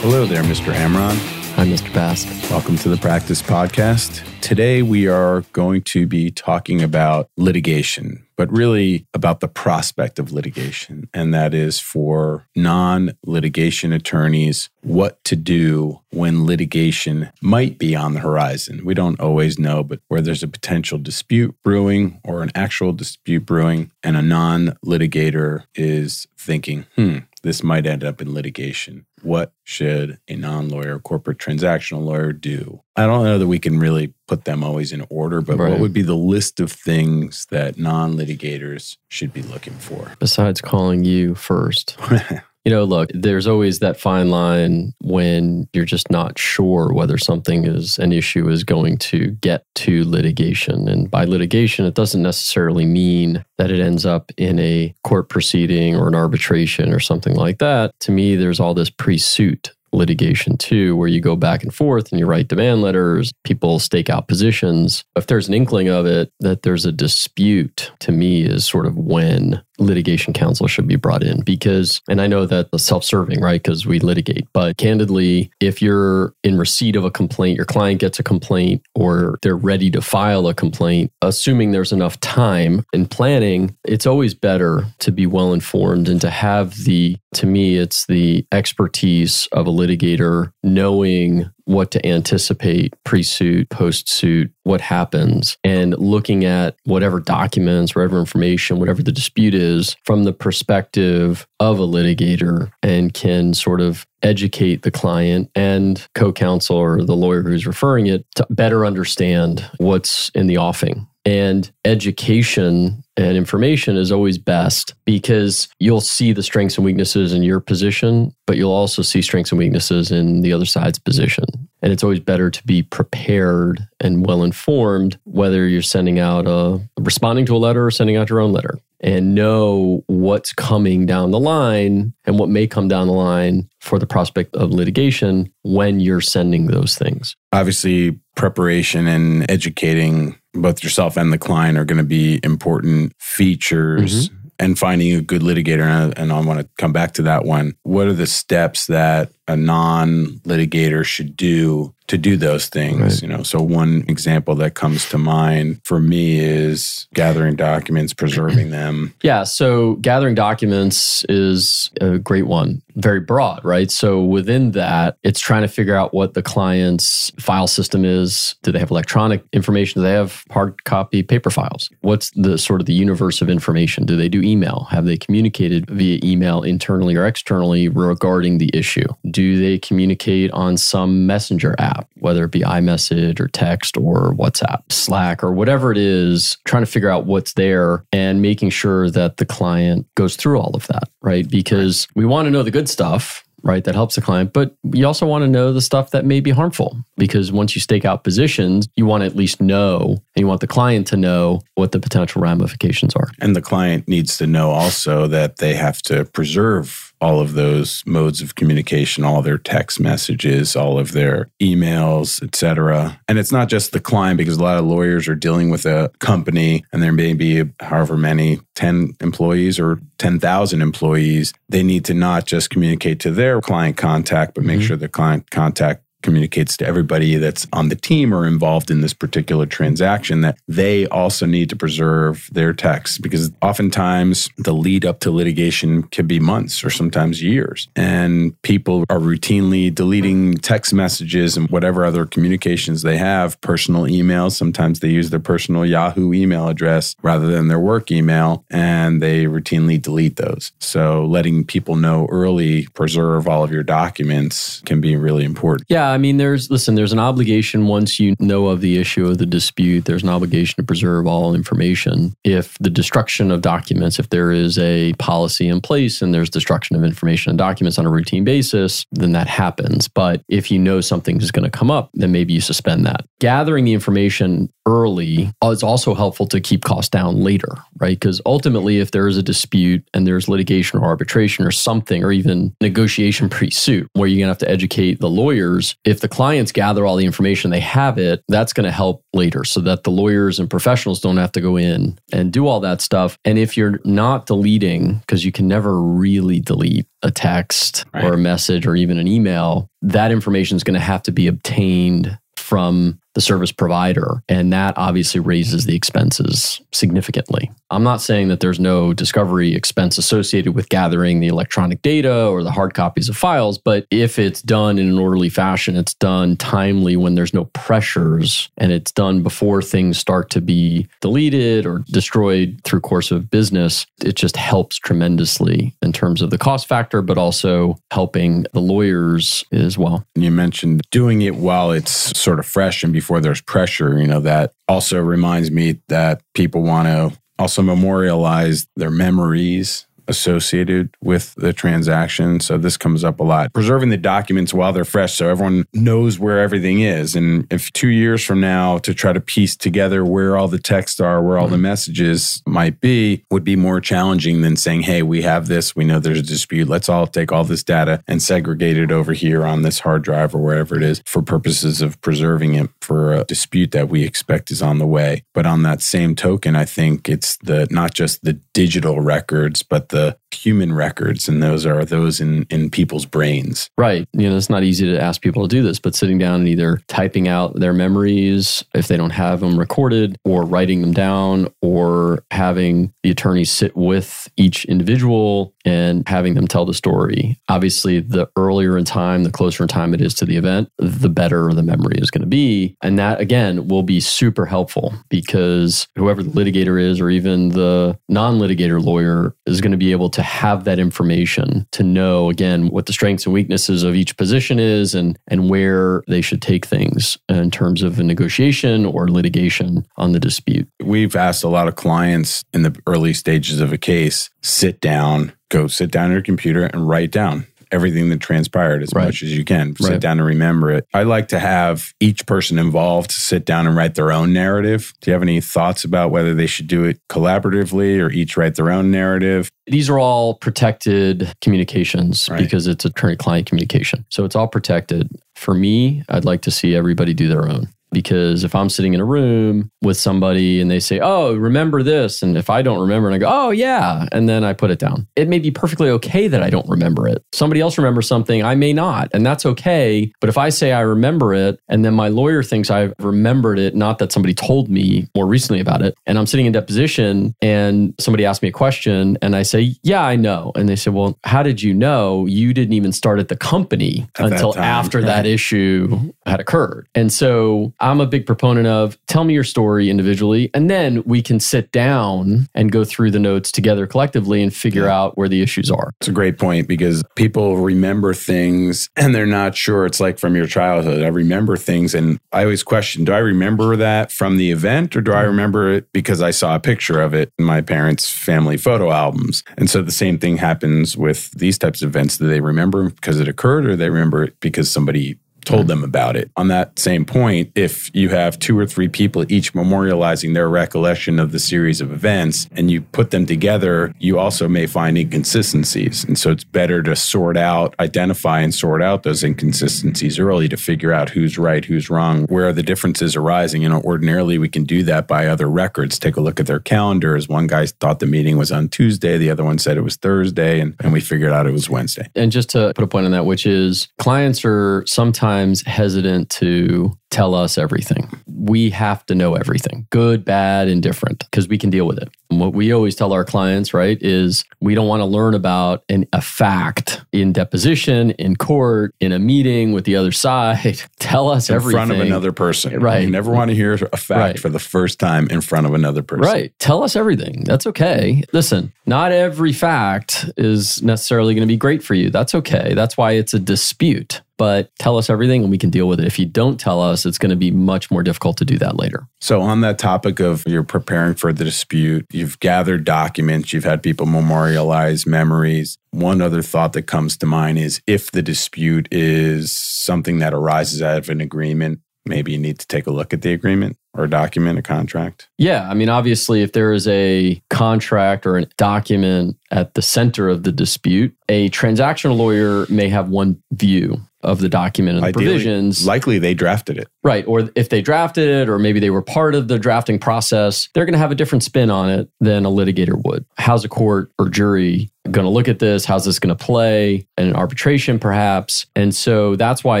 Hello 0.02 0.26
there, 0.26 0.42
Mr. 0.42 0.74
Amron. 0.74 1.16
Hi, 1.54 1.64
Mr. 1.64 1.90
Bast. 1.94 2.28
Welcome 2.50 2.76
to 2.76 2.90
the 2.90 2.98
Practice 2.98 3.40
Podcast. 3.40 4.28
Today, 4.42 4.82
we 4.82 5.06
are 5.06 5.42
going 5.52 5.82
to 5.82 6.04
be 6.04 6.32
talking 6.32 6.82
about 6.82 7.30
litigation, 7.36 8.26
but 8.36 8.50
really 8.50 9.06
about 9.14 9.38
the 9.38 9.46
prospect 9.46 10.18
of 10.18 10.32
litigation. 10.32 11.08
And 11.14 11.32
that 11.32 11.54
is 11.54 11.78
for 11.78 12.44
non 12.56 13.12
litigation 13.24 13.92
attorneys, 13.92 14.68
what 14.80 15.22
to 15.26 15.36
do 15.36 16.00
when 16.10 16.44
litigation 16.44 17.30
might 17.40 17.78
be 17.78 17.94
on 17.94 18.14
the 18.14 18.20
horizon. 18.20 18.84
We 18.84 18.94
don't 18.94 19.20
always 19.20 19.60
know, 19.60 19.84
but 19.84 20.00
where 20.08 20.20
there's 20.20 20.42
a 20.42 20.48
potential 20.48 20.98
dispute 20.98 21.54
brewing 21.62 22.20
or 22.24 22.42
an 22.42 22.50
actual 22.56 22.92
dispute 22.92 23.46
brewing, 23.46 23.92
and 24.02 24.16
a 24.16 24.22
non 24.22 24.76
litigator 24.84 25.66
is 25.76 26.26
thinking, 26.36 26.84
hmm, 26.96 27.18
this 27.42 27.62
might 27.62 27.86
end 27.86 28.04
up 28.04 28.20
in 28.20 28.34
litigation. 28.34 29.06
What 29.22 29.52
should 29.64 30.18
a 30.28 30.36
non 30.36 30.68
lawyer, 30.68 30.98
corporate 30.98 31.38
transactional 31.38 32.04
lawyer 32.04 32.32
do? 32.32 32.82
I 32.96 33.06
don't 33.06 33.24
know 33.24 33.38
that 33.38 33.46
we 33.46 33.58
can 33.58 33.78
really 33.78 34.12
put 34.28 34.44
them 34.44 34.62
always 34.62 34.92
in 34.92 35.04
order, 35.08 35.40
but 35.40 35.58
Right. 35.58 35.70
what 35.70 35.80
would 35.80 35.92
be 35.92 36.02
the 36.02 36.16
list 36.16 36.60
of 36.60 36.70
things 36.70 37.46
that 37.50 37.78
non 37.78 38.16
litigators 38.16 38.96
should 39.08 39.32
be 39.32 39.42
looking 39.42 39.74
for? 39.74 40.12
Besides 40.18 40.60
calling 40.60 41.02
you 41.02 41.34
first, 41.34 41.96
you 42.64 42.70
know, 42.70 42.84
look, 42.84 43.10
there's 43.14 43.46
always 43.46 43.78
that 43.78 43.98
fine 43.98 44.28
line 44.30 44.92
when 45.02 45.68
you're 45.72 45.86
just 45.86 46.10
not 46.10 46.38
sure 46.38 46.92
whether 46.92 47.16
something 47.16 47.64
is 47.64 47.98
an 47.98 48.12
issue 48.12 48.48
is 48.48 48.62
going 48.62 48.98
to 48.98 49.30
get 49.40 49.64
to 49.76 50.04
litigation. 50.04 50.86
And 50.86 51.10
by 51.10 51.24
litigation, 51.24 51.86
it 51.86 51.94
doesn't 51.94 52.22
necessarily 52.22 52.84
mean 52.84 53.44
that 53.56 53.70
it 53.70 53.80
ends 53.80 54.04
up 54.04 54.30
in 54.36 54.58
a 54.58 54.94
court 55.02 55.28
proceeding 55.30 55.96
or 55.96 56.08
an 56.08 56.14
arbitration 56.14 56.92
or 56.92 57.00
something 57.00 57.34
like 57.34 57.58
that. 57.58 57.98
To 58.00 58.12
me, 58.12 58.36
there's 58.36 58.60
all 58.60 58.74
this 58.74 58.90
pre 58.90 59.16
suit 59.18 59.72
litigation 59.92 60.56
too, 60.56 60.96
where 60.96 61.08
you 61.08 61.20
go 61.20 61.36
back 61.36 61.62
and 61.62 61.74
forth 61.74 62.10
and 62.10 62.18
you 62.18 62.26
write 62.26 62.48
demand 62.48 62.82
letters, 62.82 63.32
people 63.44 63.78
stake 63.78 64.08
out 64.10 64.28
positions. 64.28 65.04
If 65.16 65.26
there's 65.26 65.48
an 65.48 65.54
inkling 65.54 65.88
of 65.88 66.06
it 66.06 66.32
that 66.40 66.62
there's 66.62 66.86
a 66.86 66.92
dispute, 66.92 67.92
to 68.00 68.12
me, 68.12 68.42
is 68.42 68.64
sort 68.64 68.86
of 68.86 68.96
when 68.96 69.62
litigation 69.86 70.32
counsel 70.32 70.66
should 70.66 70.86
be 70.86 70.96
brought 70.96 71.22
in 71.22 71.42
because 71.42 72.00
and 72.08 72.20
I 72.20 72.26
know 72.26 72.46
that 72.46 72.68
it's 72.72 72.84
self-serving 72.84 73.40
right? 73.40 73.62
Because 73.62 73.86
we 73.86 73.98
litigate 73.98 74.46
but 74.52 74.76
candidly 74.76 75.50
if 75.60 75.82
you're 75.82 76.34
in 76.42 76.58
receipt 76.58 76.96
of 76.96 77.04
a 77.04 77.10
complaint 77.10 77.56
your 77.56 77.66
client 77.66 78.00
gets 78.00 78.18
a 78.18 78.22
complaint 78.22 78.82
or 78.94 79.38
they're 79.42 79.56
ready 79.56 79.90
to 79.90 80.00
file 80.00 80.46
a 80.46 80.54
complaint 80.54 81.10
assuming 81.22 81.72
there's 81.72 81.92
enough 81.92 82.18
time 82.20 82.84
and 82.92 83.10
planning 83.10 83.76
it's 83.84 84.06
always 84.06 84.34
better 84.34 84.84
to 84.98 85.12
be 85.12 85.26
well 85.26 85.52
informed 85.52 86.08
and 86.08 86.20
to 86.20 86.30
have 86.30 86.84
the 86.84 87.16
to 87.34 87.46
me 87.46 87.76
it's 87.76 88.06
the 88.06 88.46
expertise 88.52 89.48
of 89.52 89.66
a 89.66 89.70
litigator 89.70 90.52
knowing 90.62 91.50
what 91.64 91.90
to 91.92 92.06
anticipate 92.06 92.94
pre-suit, 93.04 93.68
post-suit, 93.70 94.52
what 94.64 94.80
happens, 94.80 95.56
and 95.64 95.96
looking 95.98 96.44
at 96.44 96.76
whatever 96.84 97.20
documents, 97.20 97.94
whatever 97.94 98.18
information, 98.18 98.78
whatever 98.78 99.02
the 99.02 99.12
dispute 99.12 99.54
is 99.54 99.96
from 100.04 100.24
the 100.24 100.32
perspective 100.32 101.46
of 101.60 101.78
a 101.78 101.86
litigator 101.86 102.70
and 102.82 103.14
can 103.14 103.54
sort 103.54 103.80
of 103.80 104.06
educate 104.22 104.82
the 104.82 104.90
client 104.90 105.50
and 105.54 106.06
co-counsel 106.14 106.76
or 106.76 107.02
the 107.02 107.16
lawyer 107.16 107.42
who's 107.42 107.66
referring 107.66 108.06
it 108.06 108.24
to 108.36 108.46
better 108.50 108.86
understand 108.86 109.68
what's 109.78 110.28
in 110.30 110.46
the 110.46 110.58
offing. 110.58 111.06
And 111.24 111.70
education 111.84 113.01
and 113.16 113.36
information 113.36 113.96
is 113.96 114.10
always 114.10 114.38
best 114.38 114.94
because 115.04 115.68
you'll 115.78 116.00
see 116.00 116.32
the 116.32 116.42
strengths 116.42 116.76
and 116.76 116.84
weaknesses 116.84 117.32
in 117.32 117.42
your 117.42 117.60
position, 117.60 118.34
but 118.46 118.56
you'll 118.56 118.72
also 118.72 119.02
see 119.02 119.20
strengths 119.20 119.52
and 119.52 119.58
weaknesses 119.58 120.10
in 120.10 120.40
the 120.40 120.52
other 120.52 120.64
side's 120.64 120.98
position. 120.98 121.44
And 121.82 121.92
it's 121.92 122.02
always 122.02 122.20
better 122.20 122.50
to 122.50 122.64
be 122.64 122.82
prepared 122.82 123.86
and 124.00 124.24
well 124.24 124.44
informed, 124.44 125.18
whether 125.24 125.66
you're 125.66 125.82
sending 125.82 126.18
out 126.18 126.46
a 126.46 126.80
responding 126.98 127.44
to 127.46 127.56
a 127.56 127.58
letter 127.58 127.84
or 127.84 127.90
sending 127.90 128.16
out 128.16 128.30
your 128.30 128.40
own 128.40 128.52
letter, 128.52 128.78
and 129.00 129.34
know 129.34 130.04
what's 130.06 130.52
coming 130.52 131.06
down 131.06 131.32
the 131.32 131.40
line 131.40 132.14
and 132.24 132.38
what 132.38 132.48
may 132.48 132.66
come 132.66 132.86
down 132.86 133.08
the 133.08 133.12
line 133.12 133.68
for 133.80 133.98
the 133.98 134.06
prospect 134.06 134.54
of 134.54 134.70
litigation 134.70 135.52
when 135.62 135.98
you're 135.98 136.20
sending 136.20 136.68
those 136.68 136.96
things. 136.96 137.36
Obviously, 137.52 138.12
preparation 138.36 139.08
and 139.08 139.50
educating 139.50 140.38
both 140.54 140.82
yourself 140.82 141.16
and 141.16 141.32
the 141.32 141.38
client 141.38 141.78
are 141.78 141.84
going 141.84 141.98
to 141.98 142.04
be 142.04 142.40
important 142.42 143.14
features. 143.18 144.28
Mm-hmm. 144.28 144.36
And 144.58 144.78
finding 144.78 145.12
a 145.14 145.20
good 145.20 145.42
litigator, 145.42 145.82
and 145.82 146.14
I, 146.14 146.22
and 146.22 146.32
I 146.32 146.38
want 146.38 146.60
to 146.60 146.68
come 146.78 146.92
back 146.92 147.14
to 147.14 147.22
that 147.22 147.44
one. 147.44 147.74
What 147.82 148.06
are 148.06 148.12
the 148.12 148.28
steps 148.28 148.86
that 148.86 149.32
a 149.48 149.56
non 149.56 150.40
litigator 150.44 151.04
should 151.04 151.36
do 151.36 151.94
to 152.08 152.18
do 152.18 152.36
those 152.36 152.68
things? 152.68 153.00
Right. 153.00 153.22
You 153.22 153.28
know, 153.28 153.42
so 153.42 153.62
one 153.62 154.04
example 154.08 154.54
that 154.56 154.74
comes 154.74 155.08
to 155.10 155.18
mind 155.18 155.80
for 155.84 156.00
me 156.00 156.38
is 156.40 157.06
gathering 157.14 157.56
documents, 157.56 158.12
preserving 158.12 158.70
them. 158.70 159.14
Yeah. 159.22 159.44
So 159.44 159.94
gathering 159.96 160.34
documents 160.34 161.24
is 161.28 161.90
a 162.00 162.18
great 162.18 162.46
one, 162.46 162.82
very 162.96 163.20
broad, 163.20 163.64
right? 163.64 163.90
So 163.90 164.22
within 164.22 164.72
that, 164.72 165.16
it's 165.22 165.40
trying 165.40 165.62
to 165.62 165.68
figure 165.68 165.96
out 165.96 166.12
what 166.12 166.34
the 166.34 166.42
client's 166.42 167.30
file 167.38 167.66
system 167.66 168.04
is. 168.04 168.56
Do 168.62 168.72
they 168.72 168.78
have 168.78 168.90
electronic 168.90 169.42
information? 169.52 170.02
Do 170.02 170.06
they 170.06 170.14
have 170.14 170.44
hard 170.50 170.84
copy 170.84 171.22
paper 171.22 171.50
files? 171.50 171.88
What's 172.02 172.30
the 172.32 172.58
sort 172.58 172.80
of 172.80 172.86
the 172.86 172.92
universe 172.92 173.40
of 173.40 173.48
information? 173.48 174.04
Do 174.04 174.16
they 174.16 174.28
do 174.28 174.42
email? 174.42 174.86
Have 174.90 175.06
they 175.06 175.16
communicated 175.16 175.88
via 175.88 176.20
email 176.22 176.62
internally 176.62 177.16
or 177.16 177.26
externally 177.26 177.88
regarding 177.88 178.58
the 178.58 178.70
issue? 178.74 179.06
Do 179.32 179.58
they 179.58 179.78
communicate 179.78 180.50
on 180.52 180.76
some 180.76 181.26
messenger 181.26 181.74
app, 181.78 182.08
whether 182.18 182.44
it 182.44 182.50
be 182.50 182.60
iMessage 182.60 183.40
or 183.40 183.48
text 183.48 183.96
or 183.96 184.34
WhatsApp, 184.34 184.82
Slack, 184.92 185.42
or 185.42 185.52
whatever 185.52 185.90
it 185.90 185.98
is, 185.98 186.58
trying 186.64 186.84
to 186.84 186.90
figure 186.90 187.10
out 187.10 187.26
what's 187.26 187.54
there 187.54 188.04
and 188.12 188.40
making 188.42 188.70
sure 188.70 189.10
that 189.10 189.38
the 189.38 189.46
client 189.46 190.06
goes 190.14 190.36
through 190.36 190.60
all 190.60 190.76
of 190.76 190.86
that, 190.88 191.08
right? 191.22 191.48
Because 191.48 192.06
we 192.14 192.24
want 192.24 192.46
to 192.46 192.50
know 192.50 192.62
the 192.62 192.70
good 192.70 192.88
stuff. 192.88 193.44
Right, 193.64 193.84
that 193.84 193.94
helps 193.94 194.16
the 194.16 194.20
client, 194.20 194.52
but 194.52 194.74
you 194.92 195.06
also 195.06 195.24
want 195.24 195.44
to 195.44 195.48
know 195.48 195.72
the 195.72 195.80
stuff 195.80 196.10
that 196.10 196.24
may 196.24 196.40
be 196.40 196.50
harmful 196.50 196.96
because 197.16 197.52
once 197.52 197.76
you 197.76 197.80
stake 197.80 198.04
out 198.04 198.24
positions, 198.24 198.88
you 198.96 199.06
want 199.06 199.20
to 199.20 199.26
at 199.26 199.36
least 199.36 199.62
know 199.62 200.20
and 200.34 200.40
you 200.40 200.48
want 200.48 200.62
the 200.62 200.66
client 200.66 201.06
to 201.06 201.16
know 201.16 201.60
what 201.76 201.92
the 201.92 202.00
potential 202.00 202.42
ramifications 202.42 203.14
are. 203.14 203.28
And 203.40 203.54
the 203.54 203.62
client 203.62 204.08
needs 204.08 204.36
to 204.38 204.48
know 204.48 204.72
also 204.72 205.28
that 205.28 205.58
they 205.58 205.74
have 205.74 206.02
to 206.02 206.24
preserve 206.24 207.11
all 207.22 207.38
of 207.40 207.52
those 207.52 208.02
modes 208.04 208.42
of 208.42 208.56
communication, 208.56 209.22
all 209.22 209.42
their 209.42 209.56
text 209.56 210.00
messages, 210.00 210.74
all 210.74 210.98
of 210.98 211.12
their 211.12 211.48
emails, 211.62 212.42
et 212.42 212.56
cetera. 212.56 213.18
And 213.28 213.38
it's 213.38 213.52
not 213.52 213.68
just 213.68 213.92
the 213.92 214.00
client 214.00 214.38
because 214.38 214.56
a 214.56 214.62
lot 214.62 214.76
of 214.76 214.84
lawyers 214.84 215.28
are 215.28 215.36
dealing 215.36 215.70
with 215.70 215.86
a 215.86 216.10
company 216.18 216.84
and 216.92 217.00
there 217.00 217.12
may 217.12 217.32
be 217.32 217.62
however 217.78 218.16
many 218.16 218.58
10 218.74 219.14
employees 219.20 219.78
or 219.78 220.00
10,000 220.18 220.82
employees. 220.82 221.52
They 221.68 221.84
need 221.84 222.04
to 222.06 222.14
not 222.14 222.44
just 222.46 222.70
communicate 222.70 223.20
to 223.20 223.30
their 223.30 223.60
client 223.60 223.96
contact, 223.96 224.54
but 224.54 224.64
make 224.64 224.80
Mhm. 224.80 224.82
sure 224.82 224.96
the 224.96 225.08
client 225.08 225.50
contact 225.52 226.02
communicates 226.22 226.76
to 226.78 226.86
everybody 226.86 227.36
that's 227.36 227.66
on 227.72 227.88
the 227.88 227.96
team 227.96 228.32
or 228.32 228.46
involved 228.46 228.90
in 228.90 229.00
this 229.00 229.14
particular 229.14 229.66
transaction 229.66 230.40
that 230.42 230.58
they 230.68 231.06
also 231.08 231.46
need 231.46 231.68
to 231.70 231.76
preserve 231.76 232.48
their 232.52 232.72
text 232.72 233.22
because 233.22 233.50
oftentimes 233.60 234.48
the 234.58 234.72
lead 234.72 235.04
up 235.04 235.20
to 235.20 235.30
litigation 235.30 236.02
can 236.04 236.26
be 236.26 236.40
months 236.40 236.84
or 236.84 236.90
sometimes 236.90 237.42
years. 237.42 237.88
And 237.96 238.60
people 238.62 239.04
are 239.10 239.18
routinely 239.18 239.94
deleting 239.94 240.54
text 240.58 240.94
messages 240.94 241.56
and 241.56 241.68
whatever 241.70 242.04
other 242.04 242.26
communications 242.26 243.02
they 243.02 243.16
have 243.16 243.60
personal 243.60 244.04
emails 244.04 244.52
sometimes 244.52 245.00
they 245.00 245.08
use 245.08 245.30
their 245.30 245.40
personal 245.40 245.84
yahoo 245.84 246.32
email 246.32 246.68
address 246.68 247.16
rather 247.22 247.48
than 247.48 247.68
their 247.68 247.80
work 247.80 248.10
email 248.10 248.64
and 248.70 249.20
they 249.20 249.44
routinely 249.44 250.00
delete 250.00 250.36
those. 250.36 250.72
So 250.78 251.24
letting 251.26 251.64
people 251.64 251.96
know 251.96 252.28
early 252.30 252.86
preserve 252.94 253.48
all 253.48 253.64
of 253.64 253.72
your 253.72 253.82
documents 253.82 254.80
can 254.86 255.00
be 255.00 255.16
really 255.16 255.44
important. 255.44 255.86
Yeah, 255.88 256.11
I 256.12 256.18
mean, 256.18 256.36
there's, 256.36 256.70
listen, 256.70 256.94
there's 256.94 257.14
an 257.14 257.18
obligation 257.18 257.86
once 257.86 258.20
you 258.20 258.34
know 258.38 258.66
of 258.66 258.82
the 258.82 258.98
issue 258.98 259.26
of 259.26 259.38
the 259.38 259.46
dispute, 259.46 260.04
there's 260.04 260.22
an 260.22 260.28
obligation 260.28 260.76
to 260.76 260.82
preserve 260.82 261.26
all 261.26 261.54
information. 261.54 262.34
If 262.44 262.76
the 262.80 262.90
destruction 262.90 263.50
of 263.50 263.62
documents, 263.62 264.18
if 264.18 264.28
there 264.28 264.52
is 264.52 264.78
a 264.78 265.14
policy 265.14 265.68
in 265.68 265.80
place 265.80 266.20
and 266.20 266.34
there's 266.34 266.50
destruction 266.50 266.96
of 266.96 267.02
information 267.02 267.48
and 267.50 267.58
documents 267.58 267.98
on 267.98 268.04
a 268.04 268.10
routine 268.10 268.44
basis, 268.44 269.06
then 269.10 269.32
that 269.32 269.48
happens. 269.48 270.06
But 270.06 270.42
if 270.48 270.70
you 270.70 270.78
know 270.78 271.00
something 271.00 271.40
is 271.40 271.50
going 271.50 271.64
to 271.64 271.70
come 271.70 271.90
up, 271.90 272.10
then 272.12 272.30
maybe 272.30 272.52
you 272.52 272.60
suspend 272.60 273.06
that. 273.06 273.24
Gathering 273.40 273.86
the 273.86 273.94
information 273.94 274.70
early 274.86 275.50
is 275.64 275.82
also 275.82 276.14
helpful 276.14 276.46
to 276.46 276.60
keep 276.60 276.84
costs 276.84 277.08
down 277.08 277.40
later, 277.40 277.74
right? 277.98 278.18
Because 278.18 278.40
ultimately, 278.46 278.98
if 278.98 279.10
there 279.12 279.28
is 279.28 279.36
a 279.36 279.42
dispute 279.42 280.06
and 280.12 280.26
there's 280.26 280.48
litigation 280.48 280.98
or 280.98 281.04
arbitration 281.04 281.64
or 281.64 281.70
something, 281.70 282.24
or 282.24 282.32
even 282.32 282.74
negotiation 282.80 283.48
pre 283.50 283.70
suit, 283.70 284.08
where 284.14 284.28
you're 284.28 284.38
going 284.38 284.46
to 284.46 284.50
have 284.50 284.58
to 284.58 284.70
educate 284.70 285.20
the 285.20 285.30
lawyers, 285.30 285.96
if 286.04 286.20
the 286.20 286.28
clients 286.28 286.72
gather 286.72 287.06
all 287.06 287.16
the 287.16 287.26
information, 287.26 287.70
they 287.70 287.80
have 287.80 288.18
it, 288.18 288.42
that's 288.48 288.72
going 288.72 288.84
to 288.84 288.90
help 288.90 289.24
later 289.32 289.64
so 289.64 289.80
that 289.80 290.02
the 290.02 290.10
lawyers 290.10 290.58
and 290.58 290.68
professionals 290.68 291.20
don't 291.20 291.36
have 291.36 291.52
to 291.52 291.60
go 291.60 291.76
in 291.76 292.18
and 292.32 292.52
do 292.52 292.66
all 292.66 292.80
that 292.80 293.00
stuff. 293.00 293.38
And 293.44 293.58
if 293.58 293.76
you're 293.76 294.00
not 294.04 294.46
deleting, 294.46 295.18
because 295.18 295.44
you 295.44 295.52
can 295.52 295.68
never 295.68 296.00
really 296.00 296.60
delete 296.60 297.06
a 297.22 297.30
text 297.30 298.04
right. 298.12 298.24
or 298.24 298.34
a 298.34 298.38
message 298.38 298.86
or 298.86 298.96
even 298.96 299.18
an 299.18 299.28
email, 299.28 299.88
that 300.02 300.32
information 300.32 300.76
is 300.76 300.84
going 300.84 300.94
to 300.94 301.00
have 301.00 301.22
to 301.22 301.32
be 301.32 301.46
obtained 301.46 302.38
from 302.56 303.20
the 303.34 303.40
service 303.40 303.72
provider. 303.72 304.42
And 304.48 304.72
that 304.72 304.96
obviously 304.96 305.40
raises 305.40 305.86
the 305.86 305.96
expenses 305.96 306.80
significantly. 306.92 307.70
I'm 307.90 308.02
not 308.02 308.20
saying 308.20 308.48
that 308.48 308.60
there's 308.60 308.80
no 308.80 309.12
discovery 309.12 309.74
expense 309.74 310.18
associated 310.18 310.74
with 310.74 310.88
gathering 310.88 311.40
the 311.40 311.48
electronic 311.48 312.02
data 312.02 312.46
or 312.46 312.62
the 312.62 312.70
hard 312.70 312.94
copies 312.94 313.28
of 313.28 313.36
files, 313.36 313.78
but 313.78 314.06
if 314.10 314.38
it's 314.38 314.62
done 314.62 314.98
in 314.98 315.08
an 315.08 315.18
orderly 315.18 315.48
fashion, 315.48 315.96
it's 315.96 316.14
done 316.14 316.56
timely 316.56 317.16
when 317.16 317.34
there's 317.34 317.54
no 317.54 317.64
pressures 317.66 318.70
and 318.78 318.92
it's 318.92 319.12
done 319.12 319.42
before 319.42 319.82
things 319.82 320.18
start 320.18 320.50
to 320.50 320.60
be 320.60 321.06
deleted 321.20 321.86
or 321.86 322.04
destroyed 322.10 322.80
through 322.84 323.00
course 323.00 323.30
of 323.30 323.50
business, 323.50 324.06
it 324.24 324.36
just 324.36 324.56
helps 324.56 324.96
tremendously 324.96 325.94
in 326.02 326.12
terms 326.12 326.42
of 326.42 326.50
the 326.50 326.58
cost 326.58 326.86
factor, 326.86 327.22
but 327.22 327.38
also 327.38 327.98
helping 328.10 328.64
the 328.72 328.80
lawyers 328.80 329.64
as 329.72 329.98
well. 329.98 330.24
You 330.34 330.50
mentioned 330.50 331.02
doing 331.10 331.42
it 331.42 331.56
while 331.56 331.90
it's 331.90 332.38
sort 332.38 332.58
of 332.58 332.66
fresh 332.66 333.02
and 333.02 333.12
before 333.12 333.21
there's 333.40 333.60
pressure, 333.60 334.18
you 334.18 334.26
know, 334.26 334.40
that 334.40 334.72
also 334.88 335.18
reminds 335.20 335.70
me 335.70 336.00
that 336.08 336.42
people 336.54 336.82
want 336.82 337.08
to 337.08 337.38
also 337.58 337.82
memorialize 337.82 338.86
their 338.96 339.10
memories 339.10 340.06
associated 340.32 341.14
with 341.22 341.54
the 341.56 341.72
transaction. 341.72 342.58
So 342.60 342.78
this 342.78 342.96
comes 342.96 343.22
up 343.22 343.38
a 343.38 343.44
lot. 343.44 343.72
Preserving 343.72 344.08
the 344.08 344.16
documents 344.16 344.74
while 344.74 344.92
they're 344.92 345.04
fresh 345.04 345.34
so 345.34 345.48
everyone 345.48 345.86
knows 345.92 346.38
where 346.38 346.58
everything 346.58 347.00
is. 347.00 347.36
And 347.36 347.66
if 347.70 347.92
two 347.92 348.08
years 348.08 348.44
from 348.44 348.60
now 348.60 348.98
to 348.98 349.14
try 349.14 349.32
to 349.32 349.40
piece 349.40 349.76
together 349.76 350.24
where 350.24 350.56
all 350.56 350.68
the 350.68 350.78
texts 350.78 351.20
are, 351.20 351.42
where 351.42 351.58
all 351.58 351.68
the 351.68 351.76
mm-hmm. 351.76 351.82
messages 351.82 352.62
might 352.66 353.00
be, 353.00 353.44
would 353.50 353.64
be 353.64 353.76
more 353.76 354.00
challenging 354.00 354.62
than 354.62 354.76
saying, 354.76 355.02
hey, 355.02 355.22
we 355.22 355.42
have 355.42 355.68
this, 355.68 355.94
we 355.94 356.04
know 356.04 356.18
there's 356.18 356.38
a 356.38 356.42
dispute. 356.42 356.88
Let's 356.88 357.08
all 357.08 357.26
take 357.26 357.52
all 357.52 357.64
this 357.64 357.82
data 357.82 358.22
and 358.26 358.42
segregate 358.42 358.96
it 358.96 359.12
over 359.12 359.32
here 359.32 359.66
on 359.66 359.82
this 359.82 360.00
hard 360.00 360.22
drive 360.22 360.54
or 360.54 360.62
wherever 360.62 360.96
it 360.96 361.02
is 361.02 361.22
for 361.26 361.42
purposes 361.42 362.00
of 362.00 362.20
preserving 362.20 362.74
it 362.74 362.90
for 363.00 363.34
a 363.34 363.44
dispute 363.44 363.90
that 363.92 364.08
we 364.08 364.24
expect 364.24 364.70
is 364.70 364.82
on 364.82 364.98
the 364.98 365.06
way. 365.06 365.44
But 365.52 365.66
on 365.66 365.82
that 365.82 366.00
same 366.00 366.34
token, 366.34 366.76
I 366.76 366.84
think 366.84 367.28
it's 367.28 367.56
the 367.58 367.86
not 367.90 368.14
just 368.14 368.44
the 368.44 368.54
digital 368.72 369.20
records, 369.20 369.82
but 369.82 370.08
the 370.08 370.21
the 370.22 370.41
human 370.54 370.92
records 370.92 371.48
and 371.48 371.62
those 371.62 371.86
are 371.86 372.04
those 372.04 372.40
in 372.40 372.66
in 372.70 372.90
people's 372.90 373.26
brains. 373.26 373.90
Right. 373.98 374.28
You 374.32 374.48
know 374.48 374.56
it's 374.56 374.70
not 374.70 374.82
easy 374.82 375.06
to 375.10 375.20
ask 375.20 375.40
people 375.40 375.62
to 375.62 375.68
do 375.68 375.82
this 375.82 375.98
but 375.98 376.14
sitting 376.14 376.38
down 376.38 376.60
and 376.60 376.68
either 376.68 377.00
typing 377.08 377.48
out 377.48 377.78
their 377.78 377.92
memories 377.92 378.84
if 378.94 379.08
they 379.08 379.16
don't 379.16 379.30
have 379.30 379.60
them 379.60 379.78
recorded 379.78 380.36
or 380.44 380.64
writing 380.64 381.00
them 381.00 381.12
down 381.12 381.72
or 381.80 382.44
having 382.50 383.12
the 383.22 383.30
attorney 383.30 383.64
sit 383.64 383.96
with 383.96 384.48
each 384.56 384.84
individual 384.86 385.74
and 385.84 386.28
having 386.28 386.54
them 386.54 386.68
tell 386.68 386.84
the 386.84 386.94
story. 386.94 387.58
Obviously 387.68 388.20
the 388.20 388.48
earlier 388.56 388.96
in 388.96 389.04
time 389.04 389.44
the 389.44 389.50
closer 389.50 389.84
in 389.84 389.88
time 389.88 390.14
it 390.14 390.20
is 390.20 390.34
to 390.34 390.44
the 390.44 390.56
event 390.56 390.90
the 390.98 391.28
better 391.28 391.72
the 391.72 391.82
memory 391.82 392.16
is 392.18 392.30
going 392.30 392.42
to 392.42 392.46
be. 392.46 392.96
And 393.02 393.18
that 393.18 393.40
again 393.40 393.88
will 393.88 394.02
be 394.02 394.20
super 394.20 394.66
helpful 394.66 395.14
because 395.28 396.08
whoever 396.16 396.42
the 396.42 396.50
litigator 396.50 397.00
is 397.00 397.20
or 397.20 397.30
even 397.30 397.70
the 397.70 398.18
non-litigator 398.28 399.02
lawyer 399.02 399.54
is 399.66 399.80
going 399.80 399.92
to 399.92 399.98
be 399.98 400.12
able 400.12 400.30
to 400.30 400.41
have 400.42 400.84
that 400.84 400.98
information 400.98 401.86
to 401.92 402.02
know 402.02 402.50
again 402.50 402.88
what 402.88 403.06
the 403.06 403.12
strengths 403.12 403.46
and 403.46 403.52
weaknesses 403.52 404.02
of 404.02 404.14
each 404.14 404.36
position 404.36 404.78
is 404.78 405.14
and 405.14 405.38
and 405.48 405.70
where 405.70 406.22
they 406.28 406.40
should 406.40 406.62
take 406.62 406.86
things 406.86 407.38
in 407.48 407.70
terms 407.70 408.02
of 408.02 408.18
a 408.18 408.22
negotiation 408.22 409.04
or 409.04 409.28
litigation 409.28 410.06
on 410.16 410.32
the 410.32 410.40
dispute. 410.40 410.88
We've 411.02 411.36
asked 411.36 411.64
a 411.64 411.68
lot 411.68 411.88
of 411.88 411.96
clients 411.96 412.64
in 412.72 412.82
the 412.82 412.98
early 413.06 413.32
stages 413.32 413.80
of 413.80 413.92
a 413.92 413.98
case 413.98 414.50
sit 414.62 415.00
down, 415.00 415.52
go 415.70 415.86
sit 415.86 416.10
down 416.10 416.30
at 416.30 416.34
your 416.34 416.42
computer 416.42 416.84
and 416.84 417.08
write 417.08 417.30
down 417.30 417.66
everything 417.92 418.30
that 418.30 418.40
transpired 418.40 419.02
as 419.02 419.10
right. 419.14 419.26
much 419.26 419.42
as 419.42 419.56
you 419.56 419.64
can. 419.64 419.94
Sit 419.96 420.10
right. 420.10 420.20
down 420.20 420.38
and 420.38 420.46
remember 420.46 420.90
it. 420.90 421.06
I 421.14 421.22
like 421.22 421.48
to 421.48 421.58
have 421.58 422.12
each 422.18 422.46
person 422.46 422.78
involved 422.78 423.30
sit 423.30 423.64
down 423.64 423.86
and 423.86 423.94
write 423.94 424.14
their 424.14 424.32
own 424.32 424.52
narrative. 424.52 425.12
Do 425.20 425.30
you 425.30 425.32
have 425.32 425.42
any 425.42 425.60
thoughts 425.60 426.04
about 426.04 426.30
whether 426.30 426.54
they 426.54 426.66
should 426.66 426.86
do 426.86 427.04
it 427.04 427.20
collaboratively 427.28 428.18
or 428.20 428.30
each 428.30 428.56
write 428.56 428.76
their 428.76 428.90
own 428.90 429.10
narrative? 429.10 429.70
These 429.86 430.08
are 430.08 430.18
all 430.18 430.54
protected 430.54 431.52
communications 431.60 432.48
right. 432.48 432.60
because 432.60 432.86
it's 432.86 433.04
attorney 433.04 433.36
client 433.36 433.66
communication. 433.66 434.24
So 434.30 434.44
it's 434.44 434.56
all 434.56 434.68
protected. 434.68 435.28
For 435.56 435.74
me, 435.74 436.22
I'd 436.28 436.44
like 436.44 436.62
to 436.62 436.70
see 436.70 436.96
everybody 436.96 437.34
do 437.34 437.48
their 437.48 437.68
own 437.68 437.88
because 438.12 438.64
if 438.64 438.74
I'm 438.74 438.88
sitting 438.88 439.14
in 439.14 439.20
a 439.20 439.24
room 439.24 439.90
with 440.02 440.16
somebody 440.16 440.80
and 440.80 440.90
they 440.90 441.00
say, 441.00 441.20
Oh, 441.20 441.54
remember 441.54 442.02
this. 442.02 442.42
And 442.42 442.56
if 442.56 442.70
I 442.70 442.82
don't 442.82 443.00
remember 443.00 443.28
and 443.28 443.34
I 443.34 443.38
go, 443.38 443.48
Oh, 443.50 443.70
yeah. 443.70 444.26
And 444.32 444.48
then 444.48 444.64
I 444.64 444.72
put 444.72 444.90
it 444.90 444.98
down, 444.98 445.26
it 445.36 445.48
may 445.48 445.58
be 445.58 445.70
perfectly 445.70 446.10
okay 446.10 446.48
that 446.48 446.62
I 446.62 446.70
don't 446.70 446.88
remember 446.88 447.26
it. 447.26 447.42
Somebody 447.52 447.80
else 447.80 447.98
remembers 447.98 448.28
something, 448.28 448.62
I 448.62 448.74
may 448.74 448.92
not. 448.92 449.28
And 449.32 449.44
that's 449.44 449.66
okay. 449.66 450.32
But 450.40 450.48
if 450.48 450.58
I 450.58 450.68
say 450.68 450.92
I 450.92 451.00
remember 451.00 451.54
it 451.54 451.80
and 451.88 452.04
then 452.04 452.14
my 452.14 452.28
lawyer 452.28 452.62
thinks 452.62 452.90
I've 452.90 453.14
remembered 453.18 453.78
it, 453.78 453.94
not 453.94 454.18
that 454.18 454.32
somebody 454.32 454.54
told 454.54 454.88
me 454.88 455.28
more 455.34 455.46
recently 455.46 455.80
about 455.80 456.02
it, 456.02 456.14
and 456.26 456.38
I'm 456.38 456.46
sitting 456.46 456.66
in 456.66 456.72
deposition 456.72 457.54
and 457.62 458.14
somebody 458.20 458.44
asks 458.44 458.62
me 458.62 458.68
a 458.68 458.72
question 458.72 459.38
and 459.42 459.56
I 459.56 459.62
say, 459.62 459.94
Yeah, 460.02 460.22
I 460.22 460.36
know. 460.36 460.72
And 460.74 460.88
they 460.88 460.96
say, 460.96 461.10
Well, 461.10 461.38
how 461.44 461.62
did 461.62 461.82
you 461.82 461.94
know? 461.94 462.46
You 462.46 462.74
didn't 462.74 462.94
even 462.94 463.12
start 463.12 463.38
at 463.38 463.48
the 463.48 463.56
company 463.56 464.28
at 464.38 464.52
until 464.52 464.78
after 464.78 465.18
right. 465.18 465.26
that 465.26 465.46
issue 465.56 466.32
had 466.46 466.60
occurred. 466.60 467.08
And 467.14 467.32
so 467.32 467.94
I'm 468.02 468.20
a 468.20 468.26
big 468.26 468.46
proponent 468.46 468.88
of 468.88 469.16
tell 469.28 469.44
me 469.44 469.54
your 469.54 469.64
story 469.64 470.10
individually, 470.10 470.70
and 470.74 470.90
then 470.90 471.22
we 471.24 471.40
can 471.40 471.60
sit 471.60 471.92
down 471.92 472.68
and 472.74 472.90
go 472.90 473.04
through 473.04 473.30
the 473.30 473.38
notes 473.38 473.70
together 473.70 474.08
collectively 474.08 474.60
and 474.60 474.74
figure 474.74 475.04
yeah. 475.04 475.16
out 475.16 475.38
where 475.38 475.48
the 475.48 475.62
issues 475.62 475.88
are. 475.88 476.10
It's 476.20 476.28
a 476.28 476.32
great 476.32 476.58
point 476.58 476.88
because 476.88 477.22
people 477.36 477.76
remember 477.76 478.34
things 478.34 479.08
and 479.16 479.32
they're 479.34 479.46
not 479.46 479.76
sure. 479.76 480.04
It's 480.04 480.18
like 480.18 480.40
from 480.40 480.56
your 480.56 480.66
childhood. 480.66 481.22
I 481.22 481.28
remember 481.28 481.76
things 481.76 482.12
and 482.14 482.40
I 482.52 482.64
always 482.64 482.82
question 482.82 483.24
do 483.24 483.32
I 483.32 483.38
remember 483.38 483.94
that 483.96 484.32
from 484.32 484.56
the 484.56 484.72
event 484.72 485.14
or 485.14 485.20
do 485.20 485.32
I 485.32 485.36
mm-hmm. 485.36 485.46
remember 485.46 485.92
it 485.92 486.08
because 486.12 486.42
I 486.42 486.50
saw 486.50 486.74
a 486.74 486.80
picture 486.80 487.20
of 487.20 487.34
it 487.34 487.52
in 487.58 487.64
my 487.64 487.80
parents' 487.80 488.28
family 488.28 488.76
photo 488.76 489.12
albums? 489.12 489.62
And 489.78 489.88
so 489.88 490.02
the 490.02 490.10
same 490.10 490.38
thing 490.38 490.56
happens 490.56 491.16
with 491.16 491.52
these 491.52 491.78
types 491.78 492.02
of 492.02 492.08
events. 492.08 492.38
Do 492.38 492.48
they 492.48 492.60
remember 492.60 493.10
because 493.10 493.38
it 493.38 493.46
occurred 493.46 493.86
or 493.86 493.94
they 493.94 494.10
remember 494.10 494.42
it 494.42 494.58
because 494.58 494.90
somebody 494.90 495.38
told 495.64 495.88
them 495.88 496.04
about 496.04 496.36
it. 496.36 496.50
On 496.56 496.68
that 496.68 496.98
same 496.98 497.24
point, 497.24 497.70
if 497.74 498.14
you 498.14 498.28
have 498.30 498.58
two 498.58 498.78
or 498.78 498.86
three 498.86 499.08
people 499.08 499.50
each 499.52 499.72
memorializing 499.72 500.54
their 500.54 500.68
recollection 500.68 501.38
of 501.38 501.52
the 501.52 501.58
series 501.58 502.00
of 502.00 502.12
events 502.12 502.68
and 502.72 502.90
you 502.90 503.00
put 503.00 503.30
them 503.30 503.46
together, 503.46 504.12
you 504.18 504.38
also 504.38 504.68
may 504.68 504.86
find 504.86 505.16
inconsistencies. 505.16 506.24
And 506.24 506.38
so 506.38 506.50
it's 506.50 506.64
better 506.64 507.02
to 507.02 507.14
sort 507.16 507.56
out, 507.56 507.94
identify 508.00 508.60
and 508.60 508.74
sort 508.74 509.02
out 509.02 509.22
those 509.22 509.44
inconsistencies 509.44 510.38
early 510.38 510.68
to 510.68 510.76
figure 510.76 511.12
out 511.12 511.30
who's 511.30 511.58
right, 511.58 511.84
who's 511.84 512.10
wrong, 512.10 512.44
where 512.46 512.68
are 512.68 512.72
the 512.72 512.82
differences 512.82 513.36
arising. 513.36 513.82
You 513.82 513.88
know, 513.88 514.00
ordinarily 514.02 514.58
we 514.58 514.68
can 514.68 514.84
do 514.84 515.02
that 515.04 515.28
by 515.28 515.46
other 515.46 515.68
records. 515.68 516.18
Take 516.18 516.36
a 516.36 516.40
look 516.40 516.60
at 516.60 516.66
their 516.66 516.80
calendars. 516.80 517.48
One 517.48 517.66
guy 517.66 517.86
thought 517.86 518.18
the 518.18 518.26
meeting 518.26 518.56
was 518.56 518.72
on 518.72 518.88
Tuesday, 518.88 519.38
the 519.38 519.50
other 519.50 519.64
one 519.64 519.78
said 519.78 519.96
it 519.96 520.02
was 520.02 520.16
Thursday, 520.16 520.80
and, 520.80 520.94
and 521.00 521.12
we 521.12 521.20
figured 521.20 521.52
out 521.52 521.66
it 521.66 521.72
was 521.72 521.88
Wednesday. 521.88 522.28
And 522.34 522.50
just 522.50 522.70
to 522.70 522.92
put 522.94 523.04
a 523.04 523.06
point 523.06 523.26
on 523.26 523.32
that, 523.32 523.46
which 523.46 523.66
is 523.66 524.08
clients 524.18 524.64
are 524.64 525.04
sometimes 525.06 525.51
sometimes 525.52 525.82
hesitant 525.86 526.50
to 526.50 527.12
tell 527.30 527.54
us 527.54 527.78
everything. 527.78 528.28
We 528.46 528.90
have 528.90 529.24
to 529.26 529.34
know 529.34 529.54
everything, 529.54 530.06
good, 530.10 530.44
bad, 530.44 530.88
indifferent, 530.88 531.44
because 531.50 531.66
we 531.66 531.78
can 531.78 531.88
deal 531.88 532.06
with 532.06 532.18
it. 532.18 532.28
And 532.50 532.60
what 532.60 532.74
we 532.74 532.92
always 532.92 533.16
tell 533.16 533.32
our 533.32 533.44
clients, 533.44 533.94
right, 533.94 534.18
is 534.20 534.64
we 534.80 534.94
don't 534.94 535.08
want 535.08 535.20
to 535.20 535.24
learn 535.24 535.54
about 535.54 536.04
an, 536.10 536.26
a 536.32 536.42
fact 536.42 537.24
in 537.32 537.52
deposition, 537.52 538.32
in 538.32 538.56
court, 538.56 539.14
in 539.20 539.32
a 539.32 539.38
meeting 539.38 539.92
with 539.92 540.04
the 540.04 540.16
other 540.16 540.32
side. 540.32 541.00
tell 541.18 541.48
us 541.48 541.70
in 541.70 541.76
everything. 541.76 542.02
In 542.02 542.08
front 542.08 542.20
of 542.20 542.26
another 542.26 542.52
person. 542.52 543.00
Right. 543.00 543.22
You 543.22 543.30
never 543.30 543.50
want 543.50 543.70
to 543.70 543.74
hear 543.74 543.94
a 543.94 544.16
fact 544.16 544.30
right. 544.30 544.58
for 544.58 544.68
the 544.68 544.78
first 544.78 545.18
time 545.18 545.48
in 545.50 545.62
front 545.62 545.86
of 545.86 545.94
another 545.94 546.22
person. 546.22 546.42
Right. 546.42 546.72
Tell 546.78 547.02
us 547.02 547.16
everything. 547.16 547.64
That's 547.64 547.86
okay. 547.86 548.42
Listen, 548.52 548.92
not 549.06 549.32
every 549.32 549.72
fact 549.72 550.50
is 550.58 551.02
necessarily 551.02 551.54
going 551.54 551.66
to 551.66 551.72
be 551.72 551.78
great 551.78 552.02
for 552.02 552.14
you. 552.14 552.28
That's 552.28 552.54
okay. 552.54 552.92
That's 552.94 553.16
why 553.16 553.32
it's 553.32 553.54
a 553.54 553.58
dispute 553.58 554.42
but 554.62 554.94
tell 555.00 555.18
us 555.18 555.28
everything 555.28 555.62
and 555.62 555.72
we 555.72 555.76
can 555.76 555.90
deal 555.90 556.06
with 556.06 556.20
it. 556.20 556.24
If 556.24 556.38
you 556.38 556.46
don't 556.46 556.78
tell 556.78 557.02
us, 557.02 557.26
it's 557.26 557.36
going 557.36 557.50
to 557.50 557.56
be 557.56 557.72
much 557.72 558.12
more 558.12 558.22
difficult 558.22 558.58
to 558.58 558.64
do 558.64 558.78
that 558.78 558.94
later. 558.94 559.26
So, 559.40 559.60
on 559.60 559.80
that 559.80 559.98
topic 559.98 560.38
of 560.38 560.62
you're 560.68 560.84
preparing 560.84 561.34
for 561.34 561.52
the 561.52 561.64
dispute, 561.64 562.26
you've 562.30 562.60
gathered 562.60 563.02
documents, 563.02 563.72
you've 563.72 563.82
had 563.82 564.04
people 564.04 564.24
memorialize 564.24 565.26
memories. 565.26 565.98
One 566.12 566.40
other 566.40 566.62
thought 566.62 566.92
that 566.92 567.08
comes 567.08 567.36
to 567.38 567.46
mind 567.46 567.80
is 567.80 568.00
if 568.06 568.30
the 568.30 568.40
dispute 568.40 569.08
is 569.10 569.72
something 569.72 570.38
that 570.38 570.54
arises 570.54 571.02
out 571.02 571.18
of 571.18 571.28
an 571.28 571.40
agreement, 571.40 571.98
maybe 572.24 572.52
you 572.52 572.58
need 572.58 572.78
to 572.78 572.86
take 572.86 573.08
a 573.08 573.10
look 573.10 573.34
at 573.34 573.42
the 573.42 573.52
agreement 573.52 573.96
or 574.14 574.28
document 574.28 574.78
a 574.78 574.82
contract? 574.82 575.48
Yeah. 575.58 575.88
I 575.90 575.94
mean, 575.94 576.08
obviously, 576.08 576.62
if 576.62 576.72
there 576.72 576.92
is 576.92 577.08
a 577.08 577.60
contract 577.70 578.46
or 578.46 578.58
a 578.58 578.66
document 578.76 579.56
at 579.72 579.94
the 579.94 580.02
center 580.02 580.48
of 580.48 580.62
the 580.62 580.70
dispute, 580.70 581.34
a 581.48 581.68
transactional 581.70 582.36
lawyer 582.36 582.86
may 582.88 583.08
have 583.08 583.28
one 583.28 583.60
view 583.72 584.20
of 584.42 584.60
the 584.60 584.68
document 584.68 585.16
and 585.16 585.24
the 585.24 585.28
Ideally, 585.28 585.46
provisions. 585.46 586.06
Likely 586.06 586.38
they 586.38 586.54
drafted 586.54 586.98
it. 586.98 587.08
Right. 587.22 587.46
Or 587.46 587.70
if 587.74 587.88
they 587.88 588.02
drafted 588.02 588.48
it, 588.48 588.68
or 588.68 588.78
maybe 588.78 589.00
they 589.00 589.10
were 589.10 589.22
part 589.22 589.54
of 589.54 589.68
the 589.68 589.78
drafting 589.78 590.18
process, 590.18 590.88
they're 590.94 591.04
going 591.04 591.12
to 591.12 591.18
have 591.18 591.30
a 591.30 591.36
different 591.36 591.62
spin 591.62 591.90
on 591.90 592.10
it 592.10 592.28
than 592.40 592.64
a 592.66 592.70
litigator 592.70 593.20
would. 593.24 593.44
How's 593.56 593.84
a 593.84 593.88
court 593.88 594.32
or 594.38 594.48
jury 594.48 595.10
going 595.30 595.44
to 595.44 595.50
look 595.50 595.68
at 595.68 595.78
this? 595.78 596.04
How's 596.04 596.24
this 596.24 596.38
going 596.38 596.56
to 596.56 596.64
play 596.64 597.26
in 597.38 597.48
an 597.48 597.54
arbitration, 597.54 598.18
perhaps? 598.18 598.86
And 598.96 599.14
so 599.14 599.56
that's 599.56 599.84
why 599.84 600.00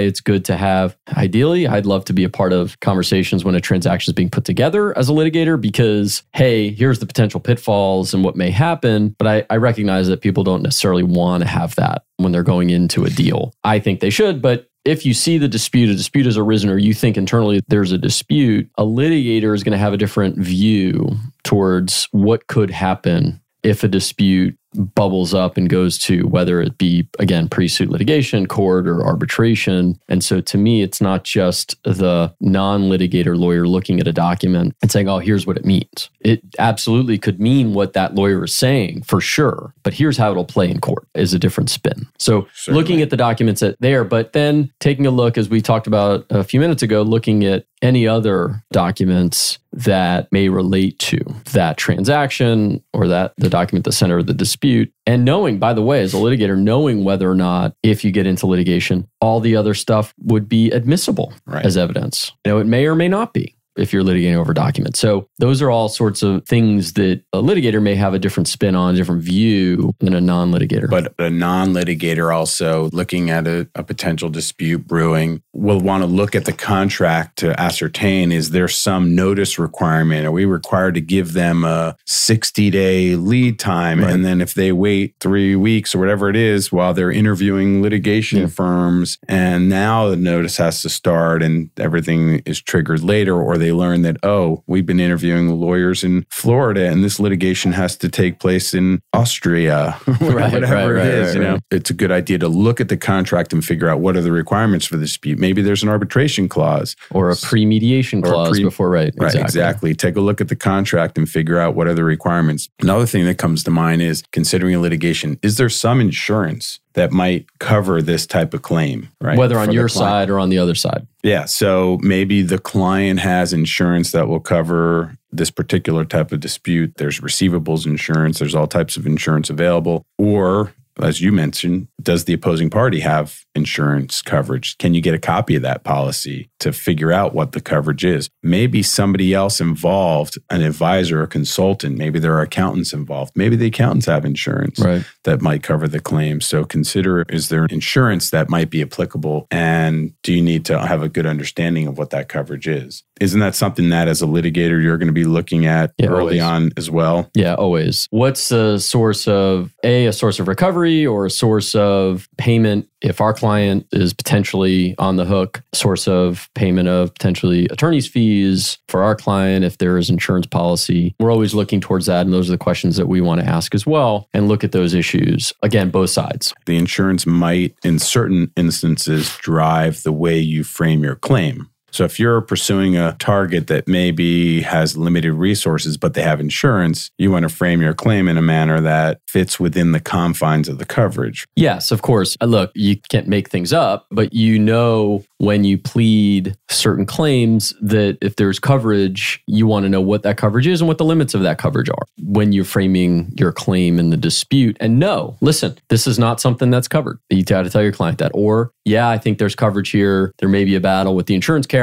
it's 0.00 0.20
good 0.20 0.44
to 0.46 0.56
have, 0.56 0.96
ideally, 1.16 1.66
I'd 1.66 1.86
love 1.86 2.04
to 2.06 2.12
be 2.12 2.24
a 2.24 2.28
part 2.28 2.52
of 2.52 2.78
conversations 2.80 3.44
when 3.44 3.54
a 3.54 3.60
transaction 3.60 4.10
is 4.10 4.14
being 4.14 4.30
put 4.30 4.44
together 4.44 4.96
as 4.98 5.08
a 5.08 5.12
litigator 5.12 5.60
because, 5.60 6.22
hey, 6.32 6.70
here's 6.70 6.98
the 6.98 7.06
potential 7.06 7.40
pitfalls 7.40 8.12
and 8.12 8.24
what 8.24 8.36
may 8.36 8.50
happen. 8.50 9.14
But 9.18 9.28
I, 9.28 9.46
I 9.50 9.56
recognize 9.58 10.08
that 10.08 10.20
people 10.20 10.44
don't 10.44 10.62
necessarily 10.62 11.04
want 11.04 11.42
to 11.42 11.48
have 11.48 11.76
that 11.76 12.04
when 12.16 12.32
they're 12.32 12.42
going 12.42 12.70
into 12.70 13.04
a 13.04 13.10
deal. 13.10 13.54
I 13.64 13.78
think 13.78 14.00
they 14.00 14.10
should, 14.10 14.42
but 14.42 14.68
if 14.84 15.06
you 15.06 15.14
see 15.14 15.38
the 15.38 15.48
dispute, 15.48 15.90
a 15.90 15.94
dispute 15.94 16.26
has 16.26 16.36
arisen, 16.36 16.68
or 16.68 16.76
you 16.76 16.92
think 16.92 17.16
internally 17.16 17.60
there's 17.68 17.92
a 17.92 17.98
dispute, 17.98 18.68
a 18.76 18.84
litigator 18.84 19.54
is 19.54 19.62
going 19.62 19.72
to 19.72 19.78
have 19.78 19.92
a 19.92 19.96
different 19.96 20.36
view 20.38 21.08
towards 21.44 22.08
what 22.10 22.48
could 22.48 22.70
happen 22.70 23.40
if 23.62 23.84
a 23.84 23.88
dispute 23.88 24.56
bubbles 24.74 25.34
up 25.34 25.56
and 25.56 25.68
goes 25.68 25.98
to 25.98 26.26
whether 26.26 26.60
it 26.60 26.78
be 26.78 27.08
again 27.18 27.48
pre-suit 27.48 27.90
litigation 27.90 28.46
court 28.46 28.86
or 28.86 29.04
arbitration. 29.04 29.98
And 30.08 30.22
so 30.24 30.40
to 30.40 30.58
me 30.58 30.82
it's 30.82 31.00
not 31.00 31.24
just 31.24 31.82
the 31.84 32.34
non-litigator 32.40 33.38
lawyer 33.38 33.66
looking 33.66 34.00
at 34.00 34.08
a 34.08 34.12
document 34.12 34.74
and 34.82 34.90
saying 34.90 35.08
oh 35.08 35.18
here's 35.18 35.46
what 35.46 35.56
it 35.56 35.64
means. 35.64 36.10
It 36.20 36.42
absolutely 36.58 37.18
could 37.18 37.40
mean 37.40 37.74
what 37.74 37.92
that 37.92 38.14
lawyer 38.14 38.44
is 38.44 38.54
saying 38.54 39.02
for 39.02 39.20
sure 39.20 39.74
but 39.82 39.94
here's 39.94 40.16
how 40.16 40.30
it'll 40.30 40.44
play 40.44 40.70
in 40.70 40.80
court 40.80 41.06
is 41.14 41.34
a 41.34 41.38
different 41.38 41.70
spin. 41.70 42.06
So 42.18 42.46
Certainly. 42.54 42.80
looking 42.80 43.02
at 43.02 43.10
the 43.10 43.16
documents 43.16 43.60
that 43.60 43.76
there 43.80 44.04
but 44.04 44.32
then 44.32 44.72
taking 44.80 45.06
a 45.06 45.10
look 45.10 45.36
as 45.38 45.48
we 45.48 45.60
talked 45.60 45.86
about 45.86 46.26
a 46.30 46.44
few 46.44 46.60
minutes 46.60 46.82
ago 46.82 47.02
looking 47.02 47.44
at 47.44 47.66
any 47.82 48.06
other 48.06 48.62
documents 48.72 49.58
that 49.72 50.30
may 50.32 50.48
relate 50.48 50.98
to 51.00 51.18
that 51.52 51.76
transaction 51.76 52.82
or 52.92 53.08
that 53.08 53.32
the 53.36 53.50
document 53.50 53.84
the 53.84 53.92
center 53.92 54.18
of 54.18 54.26
the 54.26 54.34
dispute. 54.34 54.92
And 55.06 55.24
knowing 55.24 55.58
by 55.58 55.72
the 55.74 55.82
way 55.82 56.02
as 56.02 56.14
a 56.14 56.18
litigator 56.18 56.56
knowing 56.56 57.04
whether 57.04 57.30
or 57.30 57.34
not 57.34 57.74
if 57.82 58.04
you 58.04 58.10
get 58.12 58.26
into 58.26 58.46
litigation 58.46 59.08
all 59.20 59.40
the 59.40 59.56
other 59.56 59.74
stuff 59.74 60.14
would 60.22 60.48
be 60.48 60.70
admissible 60.70 61.32
Right. 61.46 61.64
as 61.66 61.76
evidence. 61.76 62.32
You 62.44 62.52
know 62.52 62.58
it 62.58 62.66
may 62.66 62.86
or 62.86 62.94
may 62.94 63.08
not 63.08 63.32
be 63.32 63.54
if 63.76 63.92
you're 63.92 64.02
litigating 64.02 64.36
over 64.36 64.52
documents. 64.54 64.98
So 64.98 65.28
those 65.38 65.62
are 65.62 65.70
all 65.70 65.88
sorts 65.88 66.22
of 66.22 66.44
things 66.46 66.92
that 66.94 67.22
a 67.32 67.38
litigator 67.38 67.82
may 67.82 67.94
have 67.94 68.14
a 68.14 68.18
different 68.18 68.48
spin 68.48 68.74
on, 68.74 68.94
a 68.94 68.96
different 68.96 69.22
view 69.22 69.94
than 70.00 70.14
a 70.14 70.20
non-litigator. 70.20 70.88
But 70.90 71.14
a 71.18 71.30
non 71.30 71.72
litigator 71.72 72.34
also 72.34 72.90
looking 72.92 73.30
at 73.30 73.46
a, 73.46 73.68
a 73.74 73.82
potential 73.82 74.28
dispute 74.28 74.86
brewing 74.86 75.42
will 75.52 75.80
want 75.80 76.02
to 76.02 76.06
look 76.06 76.34
at 76.34 76.44
the 76.44 76.52
contract 76.52 77.38
to 77.38 77.58
ascertain 77.60 78.32
is 78.32 78.50
there 78.50 78.68
some 78.68 79.14
notice 79.14 79.58
requirement? 79.58 80.26
Are 80.26 80.32
we 80.32 80.44
required 80.44 80.94
to 80.94 81.00
give 81.00 81.32
them 81.32 81.64
a 81.64 81.96
60 82.06 82.70
day 82.70 83.16
lead 83.16 83.58
time? 83.58 84.00
Right. 84.00 84.12
And 84.12 84.24
then 84.24 84.40
if 84.40 84.54
they 84.54 84.72
wait 84.72 85.14
three 85.20 85.56
weeks 85.56 85.94
or 85.94 85.98
whatever 85.98 86.28
it 86.28 86.36
is 86.36 86.70
while 86.72 86.94
they're 86.94 87.10
interviewing 87.12 87.82
litigation 87.82 88.40
Yeah. 88.40 88.46
firms, 88.48 89.18
and 89.28 89.68
now 89.68 90.08
the 90.08 90.16
notice 90.16 90.56
has 90.58 90.82
to 90.82 90.88
start 90.88 91.42
and 91.42 91.70
everything 91.78 92.40
is 92.46 92.60
triggered 92.60 93.02
later, 93.02 93.40
or 93.40 93.58
they 93.62 93.72
learn 93.72 94.02
that, 94.02 94.16
oh, 94.22 94.62
we've 94.66 94.84
been 94.86 95.00
interviewing 95.00 95.48
lawyers 95.48 96.04
in 96.04 96.26
Florida 96.30 96.86
and 96.88 97.02
this 97.04 97.18
litigation 97.20 97.72
has 97.72 97.96
to 97.98 98.08
take 98.08 98.38
place 98.40 98.74
in 98.74 99.00
Austria, 99.12 99.96
Right, 100.06 100.52
whatever 100.52 100.94
right, 100.94 101.06
it 101.06 101.14
is. 101.14 101.26
right, 101.28 101.36
you 101.36 101.42
know, 101.42 101.58
it's 101.70 101.90
a 101.90 101.94
good 101.94 102.10
idea 102.10 102.38
to 102.38 102.48
look 102.48 102.80
at 102.80 102.88
the 102.88 102.96
contract 102.96 103.52
and 103.52 103.64
figure 103.64 103.88
out 103.88 104.00
what 104.00 104.16
are 104.16 104.20
the 104.22 104.32
requirements 104.32 104.86
for 104.86 104.96
the 104.96 105.04
dispute. 105.04 105.38
Maybe 105.38 105.62
there's 105.62 105.82
an 105.82 105.88
arbitration 105.88 106.48
clause. 106.48 106.96
or 107.10 107.30
a 107.30 107.36
pre-mediation 107.36 108.22
clause 108.22 108.50
pre- 108.50 108.64
before, 108.64 108.90
right? 108.90 109.12
Right, 109.16 109.34
exactly. 109.34 109.94
Take 109.94 110.16
a 110.16 110.20
look 110.20 110.40
at 110.40 110.48
the 110.48 110.56
contract 110.56 111.16
and 111.16 111.28
figure 111.28 111.58
out 111.58 111.74
what 111.74 111.86
are 111.86 111.94
the 111.94 112.04
requirements. 112.04 112.68
Another 112.80 113.06
thing 113.06 113.24
that 113.26 113.38
comes 113.38 113.62
to 113.64 113.70
mind 113.70 114.02
is 114.02 114.22
considering 114.32 114.74
a 114.74 114.80
litigation, 114.80 115.38
is 115.42 115.56
there 115.56 115.68
some 115.68 116.00
insurance 116.00 116.80
that 116.94 117.12
might 117.12 117.46
cover 117.58 118.02
this 118.02 118.26
type 118.26 118.54
of 118.54 118.62
claim, 118.62 119.08
right? 119.20 119.38
Whether 119.38 119.58
on 119.58 119.72
your 119.72 119.88
side 119.88 120.30
or 120.30 120.38
on 120.38 120.50
the 120.50 120.58
other 120.58 120.74
side. 120.74 121.06
Yeah. 121.22 121.44
So 121.44 121.98
maybe 122.02 122.42
the 122.42 122.58
client 122.58 123.20
has 123.20 123.52
insurance 123.52 124.12
that 124.12 124.28
will 124.28 124.40
cover 124.40 125.16
this 125.30 125.50
particular 125.50 126.04
type 126.04 126.32
of 126.32 126.40
dispute. 126.40 126.94
There's 126.96 127.20
receivables 127.20 127.86
insurance, 127.86 128.38
there's 128.38 128.54
all 128.54 128.66
types 128.66 128.96
of 128.96 129.06
insurance 129.06 129.48
available. 129.48 130.04
Or, 130.18 130.74
as 131.00 131.20
you 131.20 131.32
mentioned, 131.32 131.88
does 132.02 132.24
the 132.24 132.34
opposing 132.34 132.68
party 132.68 133.00
have 133.00 133.44
insurance 133.54 134.22
coverage? 134.22 134.76
Can 134.78 134.94
you 134.94 135.00
get 135.00 135.14
a 135.14 135.18
copy 135.18 135.54
of 135.56 135.62
that 135.62 135.84
policy 135.84 136.48
to 136.60 136.72
figure 136.72 137.12
out 137.12 137.34
what 137.34 137.52
the 137.52 137.60
coverage 137.60 138.04
is? 138.04 138.28
Maybe 138.42 138.82
somebody 138.82 139.34
else 139.34 139.60
involved, 139.60 140.38
an 140.50 140.62
advisor, 140.62 141.22
a 141.22 141.26
consultant, 141.26 141.96
maybe 141.98 142.18
there 142.18 142.34
are 142.34 142.42
accountants 142.42 142.92
involved. 142.92 143.32
Maybe 143.36 143.56
the 143.56 143.66
accountants 143.66 144.06
have 144.06 144.24
insurance 144.24 144.78
Right. 144.78 145.04
that 145.24 145.40
might 145.42 145.62
cover 145.62 145.86
the 145.88 146.00
claim. 146.00 146.40
So 146.40 146.64
consider 146.64 147.22
is 147.28 147.48
there 147.48 147.66
insurance 147.66 148.30
that 148.30 148.48
might 148.48 148.70
be 148.70 148.82
applicable 148.82 149.46
and 149.50 150.12
do 150.22 150.32
you 150.32 150.42
need 150.42 150.64
to 150.66 150.78
have 150.78 151.02
a 151.02 151.08
good 151.08 151.26
understanding 151.26 151.86
of 151.86 151.98
what 151.98 152.10
that 152.10 152.28
coverage 152.28 152.66
is? 152.68 153.02
Isn't 153.20 153.40
that 153.40 153.54
something 153.54 153.90
that 153.90 154.08
as 154.08 154.20
a 154.20 154.26
litigator 154.26 154.82
you're 154.82 154.98
going 154.98 155.06
to 155.06 155.12
be 155.12 155.24
looking 155.24 155.64
at 155.66 155.92
Yeah, 155.98 156.06
early 156.08 156.40
always. 156.40 156.42
on 156.42 156.72
as 156.76 156.90
well? 156.90 157.30
Yeah, 157.34 157.54
always. 157.54 158.08
What's 158.10 158.48
the 158.48 158.78
source 158.78 159.28
of 159.28 159.72
A, 159.84 160.06
a 160.06 160.12
source 160.12 160.40
of 160.40 160.48
recovery 160.48 161.06
or 161.06 161.26
a 161.26 161.30
source 161.30 161.74
of 161.74 162.28
payment 162.38 162.88
if 163.00 163.20
our 163.20 163.32
client 163.42 163.84
is 163.90 164.12
potentially 164.14 164.94
on 164.98 165.16
the 165.16 165.24
hook, 165.24 165.64
source 165.72 166.06
of 166.06 166.48
payment 166.54 166.88
of 166.88 167.12
potentially 167.12 167.66
attorney's 167.72 168.06
fees 168.06 168.78
for 168.86 169.02
our 169.02 169.16
client 169.16 169.64
if 169.64 169.78
there 169.78 169.98
is 169.98 170.08
insurance 170.08 170.46
policy. 170.46 171.12
We're 171.18 171.32
always 171.32 171.52
looking 171.52 171.80
towards 171.80 172.06
that. 172.06 172.24
And 172.24 172.32
those 172.32 172.48
are 172.48 172.52
the 172.52 172.58
questions 172.58 172.96
that 172.98 173.08
we 173.08 173.20
want 173.20 173.40
to 173.40 173.46
ask 173.48 173.74
as 173.74 173.84
well 173.84 174.28
and 174.32 174.46
look 174.46 174.62
at 174.62 174.70
those 174.70 174.94
issues. 174.94 175.52
Again, 175.60 175.90
both 175.90 176.10
sides. 176.10 176.54
The 176.66 176.76
insurance 176.76 177.26
might 177.26 177.74
in 177.82 177.98
certain 177.98 178.52
instances 178.56 179.36
drive 179.38 180.04
the 180.04 180.12
way 180.12 180.38
you 180.38 180.62
frame 180.62 181.02
your 181.02 181.16
claim. 181.16 181.68
So 181.92 182.04
if 182.04 182.18
you're 182.18 182.40
pursuing 182.40 182.96
a 182.96 183.16
target 183.18 183.66
that 183.66 183.86
maybe 183.86 184.62
has 184.62 184.96
limited 184.96 185.34
resources, 185.34 185.96
but 185.96 186.14
they 186.14 186.22
have 186.22 186.40
insurance, 186.40 187.10
you 187.18 187.30
want 187.30 187.44
to 187.44 187.48
frame 187.48 187.82
your 187.82 187.94
claim 187.94 188.28
in 188.28 188.38
a 188.38 188.42
manner 188.42 188.80
that 188.80 189.20
fits 189.28 189.60
within 189.60 189.92
the 189.92 190.00
confines 190.00 190.68
of 190.68 190.78
the 190.78 190.84
coverage. 190.84 191.46
Yes, 191.56 191.90
of 191.90 192.02
course. 192.02 192.36
Uh, 192.40 192.46
Look, 192.46 192.70
you 192.74 192.96
can't 193.08 193.28
make 193.28 193.48
things 193.48 193.72
up, 193.72 194.06
but 194.10 194.34
you 194.34 194.58
know 194.58 195.24
when 195.38 195.64
you 195.64 195.76
plead 195.76 196.56
certain 196.68 197.04
claims 197.04 197.74
that 197.80 198.16
if 198.20 198.36
there's 198.36 198.58
coverage, 198.58 199.42
you 199.46 199.66
want 199.66 199.84
to 199.84 199.88
know 199.88 200.00
what 200.00 200.22
that 200.22 200.36
coverage 200.36 200.66
is 200.66 200.80
and 200.80 200.88
what 200.88 200.98
the 200.98 201.04
limits 201.04 201.34
of 201.34 201.42
that 201.42 201.58
coverage 201.58 201.88
are 201.88 202.06
when 202.22 202.52
you're 202.52 202.64
framing 202.64 203.32
your 203.36 203.52
claim 203.52 203.98
in 203.98 204.10
the 204.10 204.16
dispute. 204.16 204.76
And 204.80 204.98
no, 204.98 205.36
listen, 205.40 205.76
this 205.88 206.06
is 206.06 206.18
not 206.18 206.40
something 206.40 206.70
that's 206.70 206.88
covered. 206.88 207.18
You 207.28 207.44
got 207.44 207.62
to 207.62 207.70
tell 207.70 207.82
your 207.82 207.92
client 207.92 208.18
that. 208.18 208.30
Or, 208.34 208.70
yeah, 208.84 209.08
I 209.08 209.18
think 209.18 209.38
there's 209.38 209.54
coverage 209.54 209.90
here. 209.90 210.32
There 210.38 210.48
may 210.48 210.64
be 210.64 210.74
a 210.74 210.80
battle 210.80 211.16
with 211.16 211.26
the 211.26 211.34
insurance 211.34 211.66
carrier, 211.66 211.81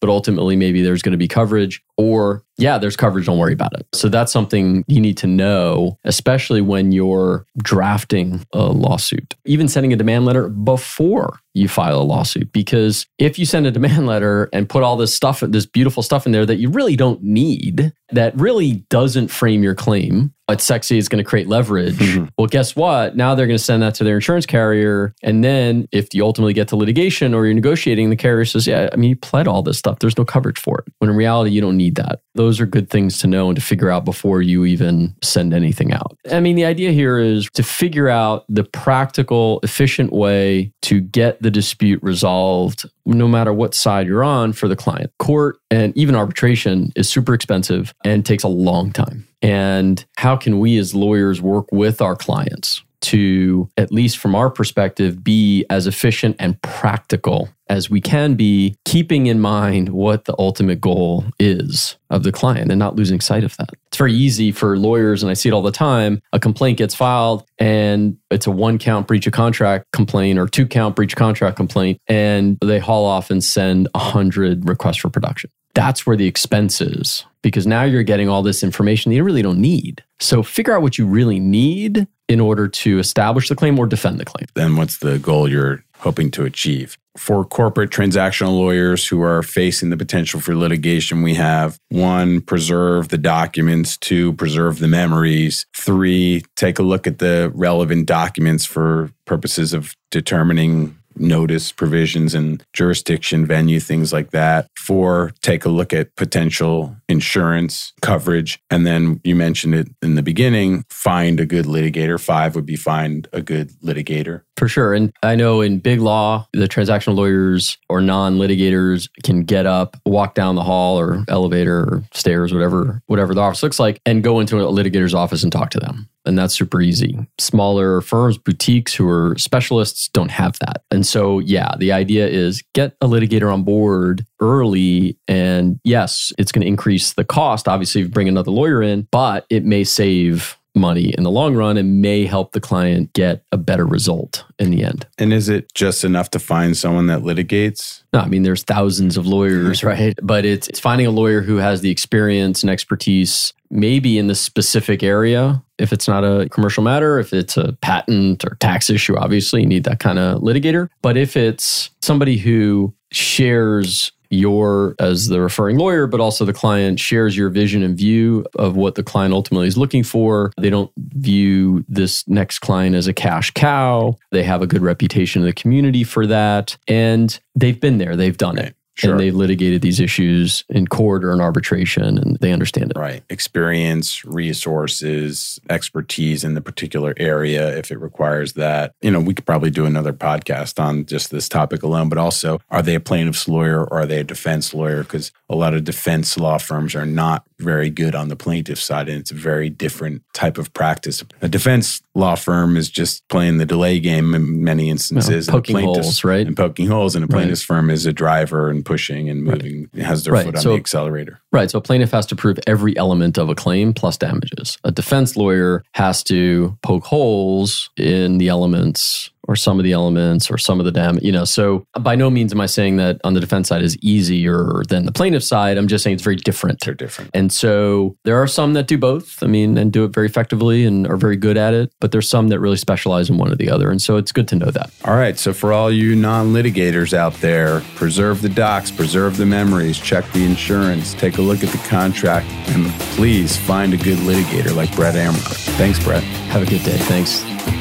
but 0.00 0.08
ultimately 0.08 0.56
maybe 0.56 0.82
there's 0.82 1.02
going 1.02 1.12
to 1.12 1.18
be 1.18 1.28
coverage. 1.28 1.82
Or, 1.96 2.44
yeah, 2.58 2.78
there's 2.78 2.96
coverage. 2.96 3.26
Don't 3.26 3.38
worry 3.38 3.52
about 3.52 3.72
it. 3.78 3.86
So 3.92 4.08
that's 4.08 4.32
something 4.32 4.84
you 4.86 5.00
need 5.00 5.16
to 5.18 5.26
know, 5.26 5.98
especially 6.04 6.60
when 6.60 6.92
you're 6.92 7.46
drafting 7.58 8.44
a 8.52 8.66
lawsuit, 8.66 9.34
even 9.44 9.68
sending 9.68 9.92
a 9.92 9.96
demand 9.96 10.24
letter 10.24 10.48
before 10.48 11.40
you 11.54 11.68
file 11.68 12.00
a 12.00 12.02
lawsuit. 12.02 12.52
Because 12.52 13.06
if 13.18 13.38
you 13.38 13.46
send 13.46 13.66
a 13.66 13.70
demand 13.70 14.06
letter 14.06 14.48
and 14.52 14.68
put 14.68 14.82
all 14.82 14.96
this 14.96 15.14
stuff, 15.14 15.40
this 15.40 15.66
beautiful 15.66 16.02
stuff 16.02 16.26
in 16.26 16.32
there 16.32 16.46
that 16.46 16.58
you 16.58 16.70
really 16.70 16.96
don't 16.96 17.22
need, 17.22 17.92
that 18.10 18.38
really 18.38 18.84
doesn't 18.90 19.28
frame 19.28 19.62
your 19.62 19.74
claim, 19.74 20.32
it's 20.48 20.64
sexy, 20.64 20.98
it's 20.98 21.08
going 21.08 21.22
to 21.22 21.28
create 21.28 21.46
leverage. 21.48 21.96
Mhm. 21.96 22.28
Well, 22.38 22.46
guess 22.46 22.74
what? 22.74 23.16
Now 23.16 23.34
they're 23.34 23.46
going 23.46 23.58
to 23.58 23.62
send 23.62 23.82
that 23.82 23.94
to 23.96 24.04
their 24.04 24.16
insurance 24.16 24.46
carrier. 24.46 25.14
And 25.22 25.44
then 25.44 25.86
if 25.92 26.14
you 26.14 26.24
ultimately 26.24 26.52
get 26.52 26.68
to 26.68 26.76
litigation 26.76 27.34
or 27.34 27.44
you're 27.44 27.54
negotiating, 27.54 28.10
the 28.10 28.16
carrier 28.16 28.44
says, 28.44 28.66
Yeah, 28.66 28.88
I 28.92 28.96
mean, 28.96 29.10
you 29.10 29.16
pled 29.16 29.46
all 29.46 29.62
this 29.62 29.78
stuff. 29.78 29.98
There's 29.98 30.16
no 30.16 30.24
coverage 30.24 30.58
for 30.58 30.78
it. 30.78 30.92
When 30.98 31.10
in 31.10 31.16
reality, 31.16 31.50
you 31.50 31.60
don't 31.60 31.76
need 31.76 31.96
that. 31.96 32.20
Those 32.34 32.60
are 32.60 32.66
good 32.66 32.88
things 32.90 33.18
to 33.18 33.26
know 33.26 33.48
and 33.48 33.56
to 33.56 33.62
figure 33.62 33.90
out 33.90 34.04
before 34.04 34.42
you 34.42 34.64
even 34.64 35.14
send 35.22 35.52
anything 35.52 35.92
out. 35.92 36.16
I 36.30 36.40
mean, 36.40 36.56
the 36.56 36.64
idea 36.64 36.92
here 36.92 37.18
is 37.18 37.48
to 37.54 37.62
figure 37.62 38.08
out 38.08 38.44
the 38.48 38.64
practical, 38.64 39.60
efficient 39.62 40.12
way 40.12 40.72
to 40.82 41.00
get 41.00 41.42
the 41.42 41.50
dispute 41.50 42.00
resolved 42.02 42.88
no 43.04 43.28
matter 43.28 43.52
what 43.52 43.74
side 43.74 44.06
you're 44.06 44.24
on 44.24 44.52
for 44.52 44.68
the 44.68 44.76
client. 44.76 45.10
Court 45.18 45.58
and 45.70 45.96
even 45.96 46.14
arbitration 46.14 46.92
is 46.96 47.08
super 47.08 47.34
expensive 47.34 47.94
and 48.04 48.24
takes 48.24 48.42
a 48.44 48.48
long 48.48 48.92
time. 48.92 49.26
And 49.42 50.04
how 50.16 50.36
can 50.36 50.58
we 50.58 50.78
as 50.78 50.94
lawyers 50.94 51.40
work 51.40 51.66
with 51.70 52.00
our 52.00 52.16
clients 52.16 52.82
to, 53.00 53.68
at 53.76 53.92
least 53.92 54.18
from 54.18 54.34
our 54.34 54.50
perspective, 54.50 55.22
be 55.22 55.64
as 55.70 55.86
efficient 55.86 56.36
and 56.38 56.60
practical 56.62 57.48
as 57.68 57.90
we 57.90 58.00
can 58.00 58.34
be, 58.34 58.74
keeping 58.84 59.26
in 59.26 59.40
mind 59.40 59.90
what 59.90 60.24
the 60.24 60.34
ultimate 60.38 60.80
goal 60.80 61.24
is 61.38 61.96
of 62.10 62.22
the 62.22 62.32
client 62.32 62.70
and 62.70 62.78
not 62.78 62.96
losing 62.96 63.20
sight 63.20 63.44
of 63.44 63.56
that. 63.58 63.70
It's 63.88 63.96
very 63.98 64.14
easy 64.14 64.52
for 64.52 64.78
lawyers, 64.78 65.22
and 65.22 65.30
I 65.30 65.34
see 65.34 65.50
it 65.50 65.52
all 65.52 65.62
the 65.62 65.70
time. 65.70 66.22
A 66.32 66.40
complaint 66.40 66.78
gets 66.78 66.94
filed, 66.94 67.44
and 67.58 68.16
it's 68.30 68.46
a 68.46 68.50
one 68.50 68.78
count 68.78 69.06
breach 69.06 69.26
of 69.26 69.32
contract 69.32 69.86
complaint 69.92 70.38
or 70.38 70.48
two 70.48 70.66
count 70.66 70.96
breach 70.96 71.12
of 71.12 71.18
contract 71.18 71.56
complaint, 71.56 72.00
and 72.06 72.58
they 72.62 72.78
haul 72.78 73.04
off 73.04 73.30
and 73.30 73.44
send 73.44 73.88
100 73.94 74.68
requests 74.68 74.96
for 74.96 75.10
production. 75.10 75.50
That's 75.78 76.04
where 76.04 76.16
the 76.16 76.26
expense 76.26 76.80
is 76.80 77.24
because 77.40 77.64
now 77.64 77.84
you're 77.84 78.02
getting 78.02 78.28
all 78.28 78.42
this 78.42 78.64
information 78.64 79.10
that 79.10 79.14
you 79.16 79.22
really 79.22 79.42
don't 79.42 79.60
need. 79.60 80.02
So 80.18 80.42
figure 80.42 80.74
out 80.74 80.82
what 80.82 80.98
you 80.98 81.06
really 81.06 81.38
need 81.38 82.08
in 82.26 82.40
order 82.40 82.66
to 82.66 82.98
establish 82.98 83.48
the 83.48 83.54
claim 83.54 83.78
or 83.78 83.86
defend 83.86 84.18
the 84.18 84.24
claim. 84.24 84.46
Then 84.54 84.74
what's 84.74 84.98
the 84.98 85.20
goal 85.20 85.48
you're 85.48 85.84
hoping 85.98 86.32
to 86.32 86.44
achieve? 86.44 86.98
For 87.16 87.44
corporate 87.44 87.90
transactional 87.90 88.58
lawyers 88.58 89.06
who 89.06 89.22
are 89.22 89.44
facing 89.44 89.90
the 89.90 89.96
potential 89.96 90.40
for 90.40 90.56
litigation, 90.56 91.22
we 91.22 91.34
have 91.34 91.78
one, 91.90 92.40
preserve 92.40 93.10
the 93.10 93.18
documents, 93.18 93.96
two, 93.96 94.32
preserve 94.32 94.80
the 94.80 94.88
memories, 94.88 95.64
three, 95.76 96.42
take 96.56 96.80
a 96.80 96.82
look 96.82 97.06
at 97.06 97.20
the 97.20 97.52
relevant 97.54 98.06
documents 98.06 98.64
for 98.64 99.12
purposes 99.26 99.72
of 99.72 99.94
determining 100.10 100.97
notice 101.20 101.72
provisions 101.72 102.34
and 102.34 102.64
jurisdiction, 102.72 103.46
venue, 103.46 103.80
things 103.80 104.12
like 104.12 104.30
that. 104.30 104.68
Four, 104.76 105.32
take 105.42 105.64
a 105.64 105.68
look 105.68 105.92
at 105.92 106.14
potential 106.16 106.96
insurance 107.08 107.92
coverage. 108.02 108.58
And 108.70 108.86
then 108.86 109.20
you 109.24 109.34
mentioned 109.34 109.74
it 109.74 109.88
in 110.02 110.14
the 110.14 110.22
beginning 110.22 110.84
find 110.90 111.40
a 111.40 111.46
good 111.46 111.64
litigator. 111.64 112.20
Five 112.20 112.54
would 112.54 112.66
be 112.66 112.76
find 112.76 113.28
a 113.32 113.40
good 113.40 113.70
litigator. 113.80 114.42
For 114.56 114.68
sure. 114.68 114.92
And 114.92 115.12
I 115.22 115.36
know 115.36 115.60
in 115.60 115.78
big 115.78 116.00
law, 116.00 116.48
the 116.52 116.68
transactional 116.68 117.14
lawyers 117.14 117.78
or 117.88 118.00
non 118.00 118.38
litigators 118.38 119.08
can 119.22 119.44
get 119.44 119.66
up, 119.66 119.96
walk 120.04 120.34
down 120.34 120.56
the 120.56 120.64
hall 120.64 120.98
or 120.98 121.24
elevator 121.28 121.78
or 121.78 122.02
stairs, 122.12 122.52
whatever, 122.52 123.00
whatever 123.06 123.34
the 123.34 123.40
office 123.40 123.62
looks 123.62 123.78
like, 123.78 124.00
and 124.04 124.24
go 124.24 124.40
into 124.40 124.58
a 124.58 124.72
litigator's 124.72 125.14
office 125.14 125.42
and 125.42 125.52
talk 125.52 125.70
to 125.70 125.80
them 125.80 126.08
and 126.28 126.38
that's 126.38 126.54
super 126.54 126.80
easy. 126.80 127.18
Smaller 127.38 128.00
firms, 128.00 128.38
boutiques 128.38 128.94
who 128.94 129.08
are 129.08 129.34
specialists 129.38 130.08
don't 130.08 130.30
have 130.30 130.58
that. 130.60 130.82
And 130.90 131.06
so, 131.06 131.38
yeah, 131.40 131.74
the 131.78 131.92
idea 131.92 132.28
is 132.28 132.62
get 132.74 132.94
a 133.00 133.06
litigator 133.06 133.52
on 133.52 133.64
board 133.64 134.26
early. 134.40 135.18
And 135.26 135.80
yes, 135.84 136.32
it's 136.38 136.52
going 136.52 136.62
to 136.62 136.68
increase 136.68 137.14
the 137.14 137.24
cost, 137.24 137.66
obviously, 137.66 138.02
if 138.02 138.08
you 138.08 138.12
bring 138.12 138.28
another 138.28 138.50
lawyer 138.50 138.82
in, 138.82 139.08
but 139.10 139.46
it 139.50 139.64
may 139.64 139.84
save 139.84 140.58
money 140.78 141.14
in 141.16 141.24
the 141.24 141.30
long 141.30 141.54
run 141.54 141.76
and 141.76 142.00
may 142.00 142.24
help 142.24 142.52
the 142.52 142.60
client 142.60 143.12
get 143.12 143.42
a 143.52 143.56
better 143.56 143.84
result 143.84 144.44
in 144.58 144.70
the 144.70 144.84
end. 144.84 145.06
And 145.18 145.32
is 145.32 145.48
it 145.48 145.72
just 145.74 146.04
enough 146.04 146.30
to 146.30 146.38
find 146.38 146.76
someone 146.76 147.06
that 147.08 147.22
litigates? 147.22 148.02
No, 148.12 148.20
I 148.20 148.28
mean 148.28 148.42
there's 148.44 148.62
thousands 148.62 149.16
of 149.16 149.26
lawyers, 149.26 149.82
right? 149.84 150.16
But 150.22 150.44
it's 150.44 150.68
it's 150.68 150.80
finding 150.80 151.06
a 151.06 151.10
lawyer 151.10 151.42
who 151.42 151.56
has 151.56 151.80
the 151.80 151.90
experience 151.90 152.62
and 152.62 152.70
expertise 152.70 153.52
maybe 153.70 154.18
in 154.18 154.26
the 154.26 154.34
specific 154.34 155.02
area 155.02 155.62
if 155.78 155.92
it's 155.92 156.08
not 156.08 156.24
a 156.24 156.48
commercial 156.48 156.82
matter, 156.82 157.18
if 157.18 157.32
it's 157.32 157.56
a 157.56 157.72
patent 157.80 158.44
or 158.44 158.56
tax 158.56 158.90
issue, 158.90 159.16
obviously 159.16 159.60
you 159.60 159.66
need 159.66 159.84
that 159.84 160.00
kind 160.00 160.18
of 160.18 160.42
litigator. 160.42 160.88
But 161.02 161.16
if 161.16 161.36
it's 161.36 161.90
somebody 162.02 162.36
who 162.36 162.92
shares 163.12 164.12
your 164.30 164.94
as 164.98 165.28
the 165.28 165.40
referring 165.40 165.78
lawyer 165.78 166.06
but 166.06 166.20
also 166.20 166.44
the 166.44 166.52
client 166.52 167.00
shares 167.00 167.34
your 167.34 167.48
vision 167.48 167.82
and 167.82 167.96
view 167.96 168.44
of 168.56 168.76
what 168.76 168.94
the 168.94 169.02
client 169.02 169.32
ultimately 169.32 169.66
is 169.66 169.78
looking 169.78 170.04
for 170.04 170.52
they 170.58 170.68
don't 170.68 170.90
view 170.98 171.82
this 171.88 172.28
next 172.28 172.58
client 172.58 172.94
as 172.94 173.06
a 173.06 173.14
cash 173.14 173.50
cow. 173.52 174.14
They 174.30 174.42
have 174.42 174.60
a 174.60 174.66
good 174.66 174.82
reputation 174.82 175.40
in 175.40 175.46
the 175.46 175.54
community 175.54 176.04
for 176.04 176.26
that. 176.26 176.76
And 176.86 177.38
they've 177.54 177.80
been 177.80 177.96
there. 177.96 178.16
They've 178.16 178.36
done 178.36 178.58
it 178.58 178.76
Sure. 178.98 179.12
And 179.12 179.20
they 179.20 179.30
litigated 179.30 179.80
these 179.80 180.00
issues 180.00 180.64
in 180.68 180.88
court 180.88 181.24
or 181.24 181.32
in 181.32 181.40
arbitration 181.40 182.18
and 182.18 182.36
they 182.38 182.52
understand 182.52 182.90
it. 182.90 182.98
Right. 182.98 183.22
Experience, 183.30 184.24
resources, 184.24 185.60
expertise 185.70 186.42
in 186.42 186.54
the 186.54 186.60
particular 186.60 187.14
area 187.16 187.76
if 187.78 187.92
it 187.92 188.00
requires 188.00 188.54
that. 188.54 188.92
You 189.00 189.12
know, 189.12 189.20
we 189.20 189.34
could 189.34 189.46
probably 189.46 189.70
do 189.70 189.86
another 189.86 190.12
podcast 190.12 190.82
on 190.82 191.06
just 191.06 191.30
this 191.30 191.48
topic 191.48 191.84
alone, 191.84 192.08
but 192.08 192.18
also 192.18 192.60
are 192.70 192.82
they 192.82 192.96
a 192.96 193.00
plaintiff's 193.00 193.46
lawyer 193.46 193.84
or 193.84 194.00
are 194.00 194.06
they 194.06 194.18
a 194.18 194.24
defense 194.24 194.74
lawyer? 194.74 195.04
Because 195.04 195.30
a 195.48 195.54
lot 195.54 195.74
of 195.74 195.84
defense 195.84 196.36
law 196.36 196.58
firms 196.58 196.96
are 196.96 197.06
not 197.06 197.46
very 197.58 197.90
good 197.90 198.14
on 198.14 198.28
the 198.28 198.36
plaintiff 198.36 198.80
side 198.80 199.08
and 199.08 199.18
it's 199.18 199.30
a 199.30 199.34
very 199.34 199.68
different 199.68 200.22
type 200.32 200.58
of 200.58 200.72
practice. 200.74 201.24
A 201.42 201.48
defense 201.48 202.00
law 202.14 202.34
firm 202.34 202.76
is 202.76 202.88
just 202.88 203.26
playing 203.28 203.58
the 203.58 203.66
delay 203.66 203.98
game 204.00 204.34
in 204.34 204.62
many 204.62 204.90
instances. 204.90 205.48
poking 205.48 205.76
holes, 205.76 206.24
right? 206.24 206.46
And 206.46 206.56
poking 206.56 206.86
holes. 206.86 207.14
And 207.14 207.24
a 207.24 207.28
plaintiff's 207.28 207.68
right. 207.68 207.76
firm 207.76 207.90
is 207.90 208.06
a 208.06 208.12
driver 208.12 208.70
and 208.70 208.84
pushing 208.84 209.28
and 209.28 209.42
moving, 209.42 209.88
right. 209.92 210.04
has 210.04 210.24
their 210.24 210.34
right. 210.34 210.46
foot 210.46 210.56
on 210.56 210.62
so, 210.62 210.70
the 210.70 210.76
accelerator. 210.76 211.40
Right. 211.52 211.70
So 211.70 211.78
a 211.78 211.82
plaintiff 211.82 212.12
has 212.12 212.26
to 212.26 212.36
prove 212.36 212.58
every 212.66 212.96
element 212.96 213.38
of 213.38 213.48
a 213.48 213.54
claim 213.54 213.92
plus 213.92 214.16
damages. 214.16 214.78
A 214.84 214.90
defense 214.90 215.36
lawyer 215.36 215.82
has 215.92 216.22
to 216.24 216.76
poke 216.82 217.04
holes 217.04 217.90
in 217.96 218.38
the 218.38 218.48
elements 218.48 219.30
or 219.48 219.56
some 219.56 219.78
of 219.78 219.84
the 219.84 219.92
elements 219.92 220.50
or 220.50 220.58
some 220.58 220.78
of 220.78 220.84
the 220.84 220.92
damage, 220.92 221.24
you 221.24 221.32
know. 221.32 221.44
So 221.44 221.86
by 221.98 222.14
no 222.14 222.30
means 222.30 222.52
am 222.52 222.60
I 222.60 222.66
saying 222.66 222.96
that 222.96 223.20
on 223.24 223.32
the 223.34 223.40
defense 223.40 223.68
side 223.68 223.82
is 223.82 223.96
easier 223.98 224.82
than 224.88 225.06
the 225.06 225.12
plaintiff 225.12 225.42
side. 225.42 225.78
I'm 225.78 225.88
just 225.88 226.04
saying 226.04 226.14
it's 226.14 226.22
very 226.22 226.36
different. 226.36 226.80
They're 226.80 226.94
different. 226.94 227.30
And 227.34 227.52
so 227.52 228.14
there 228.24 228.40
are 228.40 228.46
some 228.46 228.74
that 228.74 228.86
do 228.86 228.98
both. 228.98 229.42
I 229.42 229.46
mean, 229.46 229.78
and 229.78 229.90
do 229.90 230.04
it 230.04 230.14
very 230.14 230.26
effectively 230.26 230.84
and 230.84 231.06
are 231.06 231.16
very 231.16 231.36
good 231.36 231.56
at 231.56 231.72
it, 231.74 231.92
but 232.00 232.12
there's 232.12 232.28
some 232.28 232.48
that 232.48 232.60
really 232.60 232.76
specialize 232.76 233.30
in 233.30 233.38
one 233.38 233.50
or 233.50 233.56
the 233.56 233.70
other. 233.70 233.90
And 233.90 234.00
so 234.02 234.16
it's 234.16 234.32
good 234.32 234.46
to 234.48 234.56
know 234.56 234.70
that. 234.70 234.90
All 235.04 235.16
right. 235.16 235.38
So 235.38 235.54
for 235.54 235.72
all 235.72 235.90
you 235.90 236.14
non-litigators 236.14 237.14
out 237.14 237.34
there, 237.34 237.80
preserve 237.94 238.42
the 238.42 238.50
docs, 238.50 238.90
preserve 238.90 239.38
the 239.38 239.46
memories, 239.46 239.98
check 239.98 240.30
the 240.32 240.44
insurance, 240.44 241.14
take 241.14 241.38
a 241.38 241.42
look 241.42 241.64
at 241.64 241.70
the 241.70 241.88
contract, 241.88 242.46
and 242.68 242.90
please 243.16 243.56
find 243.56 243.94
a 243.94 243.96
good 243.96 244.18
litigator 244.18 244.74
like 244.74 244.94
Brett 244.94 245.14
Amron. 245.14 245.36
Thanks, 245.78 246.02
Brett. 246.02 246.22
Have 246.52 246.62
a 246.62 246.66
good 246.66 246.84
day. 246.84 246.98
Thanks. 246.98 247.77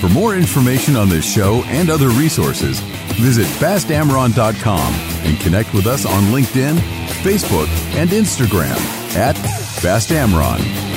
For 0.00 0.08
more 0.10 0.36
information 0.36 0.94
on 0.94 1.08
this 1.08 1.24
show 1.24 1.62
and 1.66 1.88
other 1.90 2.10
resources, 2.10 2.80
visit 3.18 3.46
bastamron.com 3.58 4.94
and 5.24 5.40
connect 5.40 5.72
with 5.72 5.86
us 5.86 6.04
on 6.04 6.24
LinkedIn, 6.24 6.76
Facebook, 7.22 7.68
and 7.96 8.10
Instagram 8.10 8.76
at 9.16 9.36
fastamron. 9.36 10.95